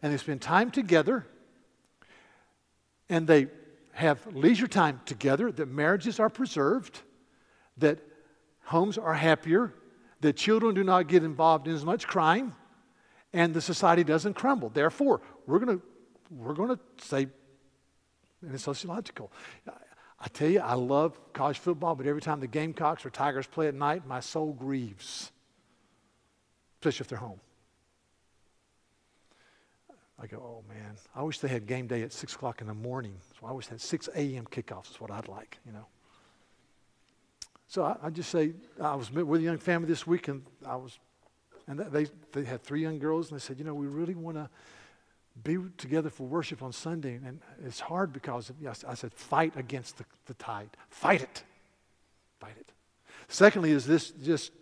and 0.03 0.13
they 0.13 0.17
spend 0.17 0.41
time 0.41 0.71
together 0.71 1.27
and 3.09 3.27
they 3.27 3.49
have 3.93 4.27
leisure 4.35 4.67
time 4.67 5.01
together, 5.05 5.53
that 5.53 5.69
marriages 5.69 6.19
are 6.19 6.29
preserved, 6.29 7.01
that 7.79 7.99
homes 8.65 8.99
are 8.99 9.15
happier, 9.15 9.73
that 10.21 10.37
children 10.37 10.75
do 10.75 10.83
not 10.83 11.07
get 11.07 11.23
involved 11.23 11.69
in 11.69 11.75
as 11.75 11.85
much 11.85 12.07
crime, 12.07 12.55
and 13.35 13.53
the 13.53 13.61
society 13.61 14.05
doesn't 14.05 14.35
crumble. 14.35 14.71
Therefore, 14.71 15.21
we're 15.47 15.59
going 15.59 15.79
to 15.79 15.85
we're 16.31 16.55
going 16.55 16.71
to 16.71 16.79
say, 17.05 17.27
and 18.41 18.55
it's 18.55 18.63
sociological. 18.63 19.31
I 20.19 20.29
tell 20.33 20.49
you, 20.49 20.61
I 20.61 20.75
love 20.75 21.19
college 21.35 21.59
football, 21.59 21.95
but 21.95 22.07
every 22.07 22.23
time 22.23 22.41
the 22.41 22.47
Gamecocks 22.47 23.05
or 23.05 23.11
Tigers 23.11 23.47
play 23.47 23.69
at 23.69 23.75
night, 23.75 24.07
my 24.07 24.21
soul 24.21 24.53
grieves, 24.53 25.31
especially 26.81 27.05
if 27.05 27.09
they're 27.09 27.19
home. 27.19 27.41
I 30.19 30.27
go, 30.27 30.39
oh 30.39 30.65
man, 30.69 30.95
I 31.15 31.23
wish 31.23 31.41
they 31.41 31.49
had 31.49 31.67
game 31.67 31.87
day 31.89 32.03
at 32.03 32.13
6 32.13 32.35
o'clock 32.35 32.61
in 32.63 32.69
the 32.69 32.75
morning. 32.75 33.17
So 33.39 33.47
I 33.47 33.53
wish 33.53 33.67
had 33.67 33.81
6 33.81 34.09
a.m. 34.15 34.47
kickoffs, 34.47 34.93
is 34.93 35.01
what 35.01 35.11
I'd 35.11 35.29
like, 35.29 35.59
you 35.67 35.73
know. 35.73 35.87
So 37.67 37.83
I, 37.83 37.97
I 38.05 38.11
just 38.11 38.31
say, 38.31 38.55
I 38.81 38.95
was 38.95 39.13
with 39.13 39.41
a 39.41 39.45
young 39.45 39.59
family 39.59 39.89
this 39.89 40.07
week, 40.07 40.29
and 40.29 40.43
I 40.65 40.77
was 40.77 40.99
and 41.67 41.79
they, 41.79 42.07
they 42.33 42.45
had 42.45 42.63
three 42.63 42.83
young 42.83 42.99
girls, 42.99 43.31
and 43.31 43.39
they 43.39 43.43
said, 43.43 43.59
You 43.59 43.65
know, 43.65 43.75
we 43.75 43.87
really 43.87 44.15
want 44.15 44.37
to 44.37 44.49
be 45.43 45.59
together 45.77 46.11
for 46.11 46.27
worship 46.27 46.63
on 46.63 46.73
Sunday. 46.73 47.15
And 47.15 47.41
it's 47.65 47.81
hard 47.81 48.13
because 48.13 48.51
of, 48.51 48.57
yes, 48.61 48.85
I 48.87 48.95
said, 48.95 49.13
fight 49.13 49.55
against 49.57 49.99
the, 49.99 50.05
the 50.27 50.35
tide. 50.35 50.71
Fight 50.91 51.23
it. 51.23 51.43
Fight 52.39 52.57
it. 52.59 52.71
Secondly, 53.29 53.73
is 53.73 53.87
this 53.87 54.11
just, 54.11 54.53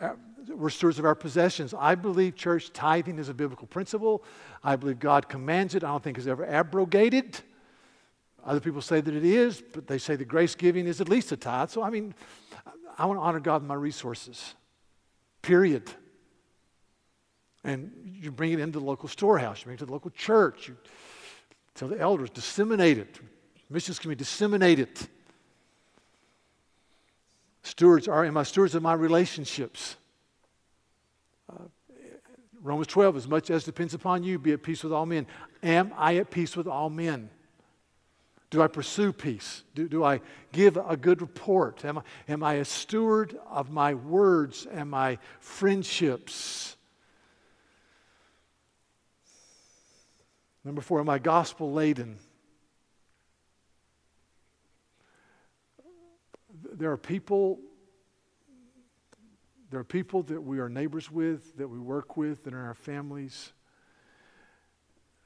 uh, 0.00 0.10
we're 0.48 0.70
stewards 0.70 0.98
of 0.98 1.04
our 1.04 1.14
possessions. 1.14 1.72
I 1.76 1.94
believe 1.94 2.36
church 2.36 2.72
tithing 2.72 3.18
is 3.18 3.28
a 3.28 3.34
biblical 3.34 3.66
principle. 3.66 4.22
I 4.62 4.76
believe 4.76 4.98
God 4.98 5.28
commands 5.28 5.74
it. 5.74 5.82
I 5.82 5.88
don't 5.88 6.02
think 6.02 6.18
it's 6.18 6.26
ever 6.26 6.44
abrogated. 6.44 7.40
Other 8.44 8.60
people 8.60 8.82
say 8.82 9.00
that 9.00 9.14
it 9.14 9.24
is, 9.24 9.62
but 9.72 9.86
they 9.86 9.98
say 9.98 10.14
the 10.14 10.24
grace 10.24 10.54
giving 10.54 10.86
is 10.86 11.00
at 11.00 11.08
least 11.08 11.32
a 11.32 11.36
tithe. 11.36 11.70
So, 11.70 11.82
I 11.82 11.90
mean, 11.90 12.14
I 12.98 13.06
want 13.06 13.18
to 13.18 13.22
honor 13.22 13.40
God 13.40 13.62
with 13.62 13.68
my 13.68 13.74
resources. 13.74 14.54
Period. 15.42 15.90
And 17.66 17.90
you 18.20 18.30
bring 18.30 18.52
it 18.52 18.60
into 18.60 18.78
the 18.78 18.84
local 18.84 19.08
storehouse, 19.08 19.58
you 19.58 19.64
bring 19.64 19.74
it 19.74 19.78
to 19.80 19.86
the 19.86 19.92
local 19.92 20.12
church, 20.12 20.68
you 20.68 20.76
tell 21.74 21.88
the 21.88 21.98
elders, 21.98 22.30
disseminate 22.30 22.96
it. 22.96 23.18
Missions 23.68 23.98
can 23.98 24.08
be 24.08 24.14
disseminated. 24.14 24.88
Stewards 27.64 28.06
are, 28.06 28.24
am 28.24 28.36
I 28.36 28.44
stewards 28.44 28.76
of 28.76 28.84
my 28.84 28.92
relationships? 28.92 29.96
Uh, 31.52 31.64
Romans 32.62 32.86
12, 32.86 33.16
as 33.16 33.26
much 33.26 33.50
as 33.50 33.64
depends 33.64 33.94
upon 33.94 34.22
you, 34.22 34.38
be 34.38 34.52
at 34.52 34.62
peace 34.62 34.84
with 34.84 34.92
all 34.92 35.04
men. 35.04 35.26
Am 35.64 35.92
I 35.96 36.18
at 36.18 36.30
peace 36.30 36.56
with 36.56 36.68
all 36.68 36.88
men? 36.88 37.28
Do 38.50 38.62
I 38.62 38.68
pursue 38.68 39.12
peace? 39.12 39.64
Do, 39.74 39.88
do 39.88 40.04
I 40.04 40.20
give 40.52 40.76
a 40.76 40.96
good 40.96 41.20
report? 41.20 41.84
Am 41.84 41.98
I, 41.98 42.02
am 42.28 42.44
I 42.44 42.54
a 42.54 42.64
steward 42.64 43.36
of 43.50 43.72
my 43.72 43.94
words 43.94 44.68
and 44.70 44.88
my 44.88 45.18
friendships? 45.40 46.75
Number 50.66 50.82
four, 50.82 50.98
am 50.98 51.08
I 51.08 51.20
gospel 51.20 51.72
laden? 51.72 52.18
There 56.72 56.90
are 56.90 56.96
people 56.96 57.60
there 59.70 59.78
are 59.80 59.84
people 59.84 60.22
that 60.24 60.40
we 60.40 60.58
are 60.58 60.68
neighbors 60.68 61.10
with, 61.10 61.56
that 61.56 61.68
we 61.68 61.78
work 61.78 62.16
with, 62.16 62.44
that 62.44 62.54
are 62.54 62.66
our 62.66 62.74
families, 62.74 63.52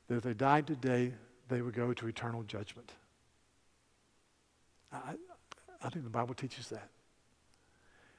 that 0.08 0.16
if 0.16 0.22
they 0.22 0.32
died 0.32 0.66
today, 0.66 1.12
they 1.48 1.60
would 1.60 1.74
go 1.74 1.92
to 1.92 2.08
eternal 2.08 2.42
judgment. 2.42 2.92
I, 4.92 5.14
I 5.82 5.88
think 5.88 6.04
the 6.04 6.10
Bible 6.10 6.34
teaches 6.34 6.68
that. 6.68 6.88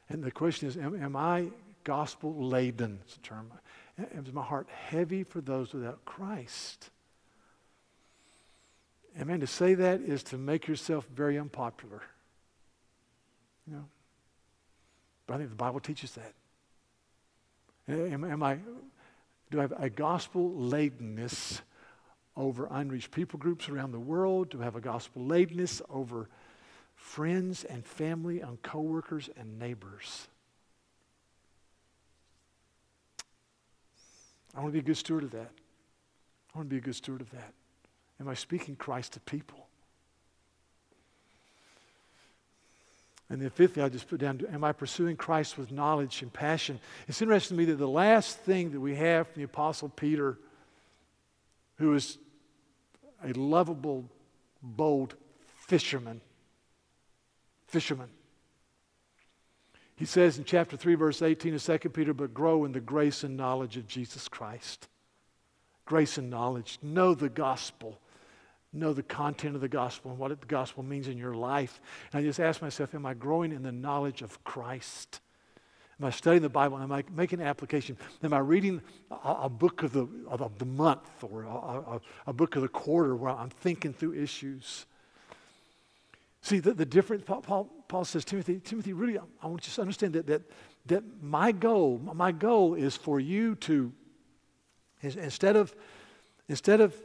And 0.09 0.23
the 0.23 0.31
question 0.31 0.67
is 0.67 0.77
am, 0.77 0.95
am 0.95 1.15
I 1.15 1.49
gospel 1.83 2.47
laden? 2.47 2.99
It's 3.03 3.15
a 3.15 3.19
term. 3.19 3.51
Is 3.97 4.33
my 4.33 4.43
heart 4.43 4.67
heavy 4.71 5.23
for 5.23 5.41
those 5.41 5.73
without 5.73 6.03
Christ? 6.05 6.89
Amen. 9.19 9.39
To 9.41 9.47
say 9.47 9.73
that 9.73 10.01
is 10.01 10.23
to 10.23 10.37
make 10.37 10.67
yourself 10.67 11.05
very 11.13 11.37
unpopular. 11.37 12.01
You 13.67 13.75
know? 13.75 13.85
But 15.27 15.35
I 15.35 15.37
think 15.37 15.49
the 15.49 15.55
Bible 15.55 15.79
teaches 15.79 16.13
that. 16.13 16.33
Am, 17.87 18.23
am 18.23 18.43
I, 18.43 18.57
do 19.49 19.59
I 19.59 19.63
have 19.63 19.73
a 19.77 19.89
gospel 19.89 20.51
ladenness 20.51 21.61
over 22.37 22.67
unreached 22.71 23.11
people 23.11 23.37
groups 23.37 23.67
around 23.67 23.91
the 23.91 23.99
world? 23.99 24.49
Do 24.49 24.61
I 24.61 24.63
have 24.63 24.75
a 24.75 24.81
gospel 24.81 25.23
ladenness 25.23 25.81
over 25.89 26.29
friends 26.95 27.63
and 27.65 27.85
family 27.85 28.39
and 28.39 28.61
coworkers 28.61 29.29
and 29.35 29.59
neighbors? 29.59 30.27
I 34.55 34.59
want 34.59 34.69
to 34.69 34.73
be 34.73 34.79
a 34.79 34.83
good 34.83 34.97
steward 34.97 35.23
of 35.23 35.31
that. 35.31 35.51
I 36.53 36.57
want 36.57 36.69
to 36.69 36.73
be 36.73 36.77
a 36.77 36.81
good 36.81 36.95
steward 36.95 37.21
of 37.21 37.29
that. 37.31 37.53
Am 38.21 38.29
I 38.29 38.35
speaking 38.35 38.75
Christ 38.75 39.13
to 39.13 39.19
people? 39.19 39.65
And 43.29 43.41
then 43.41 43.49
fifthly, 43.49 43.81
I 43.81 43.89
just 43.89 44.07
put 44.07 44.19
down, 44.19 44.45
am 44.53 44.63
I 44.63 44.73
pursuing 44.73 45.15
Christ 45.15 45.57
with 45.57 45.71
knowledge 45.71 46.21
and 46.21 46.31
passion? 46.31 46.79
It's 47.07 47.21
interesting 47.21 47.57
to 47.57 47.59
me 47.59 47.65
that 47.71 47.77
the 47.77 47.87
last 47.87 48.37
thing 48.39 48.73
that 48.73 48.79
we 48.79 48.95
have 48.95 49.27
from 49.27 49.39
the 49.39 49.45
Apostle 49.45 49.89
Peter, 49.89 50.37
who 51.77 51.95
is 51.95 52.19
a 53.23 53.33
lovable, 53.33 54.05
bold 54.61 55.15
fisherman, 55.65 56.21
fisherman. 57.67 58.09
He 59.95 60.05
says 60.05 60.37
in 60.37 60.43
chapter 60.43 60.77
3, 60.77 60.93
verse 60.93 61.23
18 61.23 61.55
of 61.55 61.63
2 61.63 61.77
Peter, 61.89 62.13
but 62.13 62.35
grow 62.35 62.65
in 62.65 62.73
the 62.73 62.79
grace 62.79 63.23
and 63.23 63.35
knowledge 63.35 63.77
of 63.77 63.87
Jesus 63.87 64.27
Christ. 64.27 64.89
Grace 65.85 66.19
and 66.19 66.29
knowledge. 66.29 66.77
Know 66.83 67.15
the 67.15 67.29
gospel 67.29 67.97
know 68.73 68.93
the 68.93 69.03
content 69.03 69.55
of 69.55 69.61
the 69.61 69.67
gospel 69.67 70.11
and 70.11 70.19
what 70.19 70.29
the 70.39 70.45
gospel 70.47 70.83
means 70.83 71.07
in 71.07 71.17
your 71.17 71.33
life. 71.33 71.81
And 72.11 72.19
I 72.19 72.23
just 72.23 72.39
ask 72.39 72.61
myself, 72.61 72.95
am 72.95 73.05
I 73.05 73.13
growing 73.13 73.51
in 73.51 73.63
the 73.63 73.71
knowledge 73.71 74.21
of 74.21 74.43
Christ? 74.43 75.19
Am 75.99 76.05
I 76.05 76.09
studying 76.09 76.41
the 76.41 76.49
Bible? 76.49 76.77
Am 76.77 76.91
I 76.91 77.03
making 77.13 77.41
application? 77.41 77.97
Am 78.23 78.33
I 78.33 78.39
reading 78.39 78.81
a, 79.11 79.29
a 79.43 79.49
book 79.49 79.83
of 79.83 79.91
the, 79.93 80.07
of 80.27 80.57
the 80.57 80.65
month 80.65 81.23
or 81.23 81.43
a, 81.43 81.49
a, 81.49 82.01
a, 82.27 82.33
book 82.33 82.55
of 82.55 82.61
the 82.63 82.67
quarter 82.67 83.15
where 83.15 83.31
I'm 83.31 83.49
thinking 83.49 83.93
through 83.93 84.13
issues? 84.13 84.85
See, 86.41 86.59
the, 86.59 86.73
the 86.73 86.85
difference, 86.85 87.23
Paul, 87.25 87.69
Paul 87.87 88.05
says, 88.05 88.25
Timothy, 88.25 88.59
Timothy, 88.63 88.93
really, 88.93 89.19
I 89.19 89.47
want 89.47 89.67
you 89.67 89.73
to 89.73 89.81
understand 89.81 90.13
that, 90.13 90.25
that, 90.27 90.41
that 90.87 91.03
my 91.21 91.51
goal, 91.51 91.99
my 91.99 92.31
goal 92.31 92.73
is 92.73 92.95
for 92.95 93.19
you 93.19 93.55
to 93.55 93.91
Instead 95.03 95.55
of, 95.55 95.75
instead 96.47 96.81
of 96.81 96.95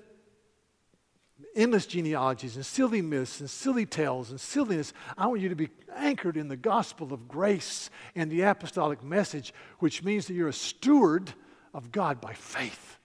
endless 1.55 1.87
genealogies 1.87 2.57
and 2.57 2.65
silly 2.65 3.03
myths 3.03 3.41
and 3.41 3.51
silly 3.51 3.87
tales 3.87 4.31
and 4.31 4.41
silliness. 4.41 4.93
I 5.17 5.27
want 5.27 5.41
you 5.41 5.49
to 5.49 5.57
be 5.57 5.71
anchored 5.95 6.37
in 6.37 6.49
the 6.49 6.57
gospel 6.57 7.13
of 7.13 7.29
grace 7.29 7.91
and 8.15 8.31
the 8.31 8.43
apostolic 8.43 9.03
message, 9.03 9.53
which 9.79 10.03
means 10.03 10.27
that 10.27 10.35
you're 10.35 10.49
a 10.49 10.53
steward 10.53 11.33
of 11.75 11.93
God 11.93 12.21
by 12.21 12.33
faith. 12.33 12.99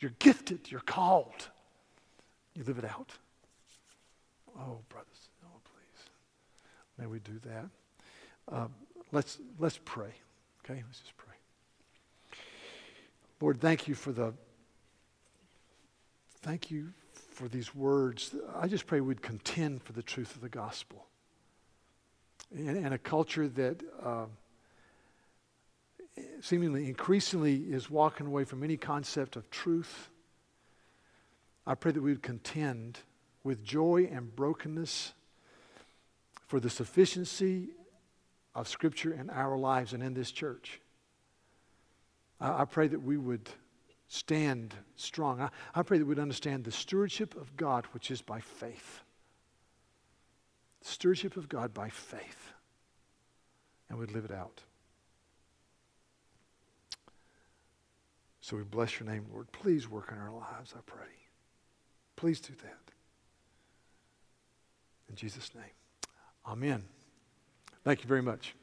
You're 0.00 0.14
gifted, 0.18 0.70
you're 0.70 0.80
called. 0.80 1.48
You 2.54 2.64
live 2.64 2.78
it 2.78 2.84
out. 2.84 3.12
Oh, 4.58 4.78
brothers, 4.88 5.28
oh, 5.44 5.60
please. 5.64 6.04
May 6.98 7.06
we 7.06 7.18
do 7.18 7.38
that. 7.44 7.68
Uh, 8.50 8.68
let's, 9.12 9.38
let's 9.58 9.78
pray. 9.84 10.12
Okay, 10.64 10.82
let's 10.86 11.00
just 11.00 11.16
pray. 11.16 11.34
Lord, 13.40 13.60
thank 13.60 13.86
you 13.86 13.94
for 13.94 14.12
the, 14.12 14.32
thank 16.42 16.70
you 16.70 16.92
for 17.36 17.48
these 17.48 17.74
words. 17.74 18.34
I 18.58 18.66
just 18.66 18.86
pray 18.86 19.00
we'd 19.02 19.20
contend 19.20 19.82
for 19.82 19.92
the 19.92 20.02
truth 20.02 20.34
of 20.34 20.40
the 20.40 20.48
gospel. 20.48 21.06
In, 22.50 22.76
in 22.76 22.94
a 22.94 22.98
culture 22.98 23.46
that 23.46 23.82
uh, 24.02 24.24
seemingly 26.40 26.88
increasingly 26.88 27.56
is 27.56 27.90
walking 27.90 28.26
away 28.26 28.44
from 28.44 28.64
any 28.64 28.78
concept 28.78 29.36
of 29.36 29.50
truth, 29.50 30.08
I 31.66 31.74
pray 31.74 31.92
that 31.92 32.00
we 32.00 32.12
would 32.12 32.22
contend 32.22 33.00
with 33.44 33.62
joy 33.62 34.08
and 34.10 34.34
brokenness 34.34 35.12
for 36.46 36.58
the 36.58 36.70
sufficiency 36.70 37.68
of 38.54 38.66
Scripture 38.66 39.12
in 39.12 39.28
our 39.28 39.58
lives 39.58 39.92
and 39.92 40.02
in 40.02 40.14
this 40.14 40.30
church. 40.30 40.80
I, 42.40 42.62
I 42.62 42.64
pray 42.64 42.88
that 42.88 43.02
we 43.02 43.18
would 43.18 43.50
stand 44.08 44.74
strong. 44.96 45.40
I, 45.40 45.50
I 45.74 45.82
pray 45.82 45.98
that 45.98 46.06
we'd 46.06 46.18
understand 46.18 46.64
the 46.64 46.72
stewardship 46.72 47.36
of 47.36 47.56
God, 47.56 47.86
which 47.92 48.10
is 48.10 48.22
by 48.22 48.40
faith. 48.40 49.00
Stewardship 50.82 51.36
of 51.36 51.48
God 51.48 51.74
by 51.74 51.88
faith. 51.88 52.52
And 53.88 53.98
we'd 53.98 54.12
live 54.12 54.24
it 54.24 54.32
out. 54.32 54.62
So 58.40 58.56
we 58.56 58.62
bless 58.62 59.00
your 59.00 59.08
name, 59.08 59.26
Lord. 59.32 59.50
Please 59.50 59.88
work 59.88 60.12
in 60.12 60.18
our 60.18 60.30
lives, 60.30 60.72
I 60.76 60.80
pray. 60.86 61.06
Please 62.14 62.40
do 62.40 62.52
that. 62.62 62.92
In 65.08 65.16
Jesus' 65.16 65.50
name. 65.54 65.64
Amen. 66.46 66.84
Thank 67.84 68.02
you 68.02 68.08
very 68.08 68.22
much. 68.22 68.54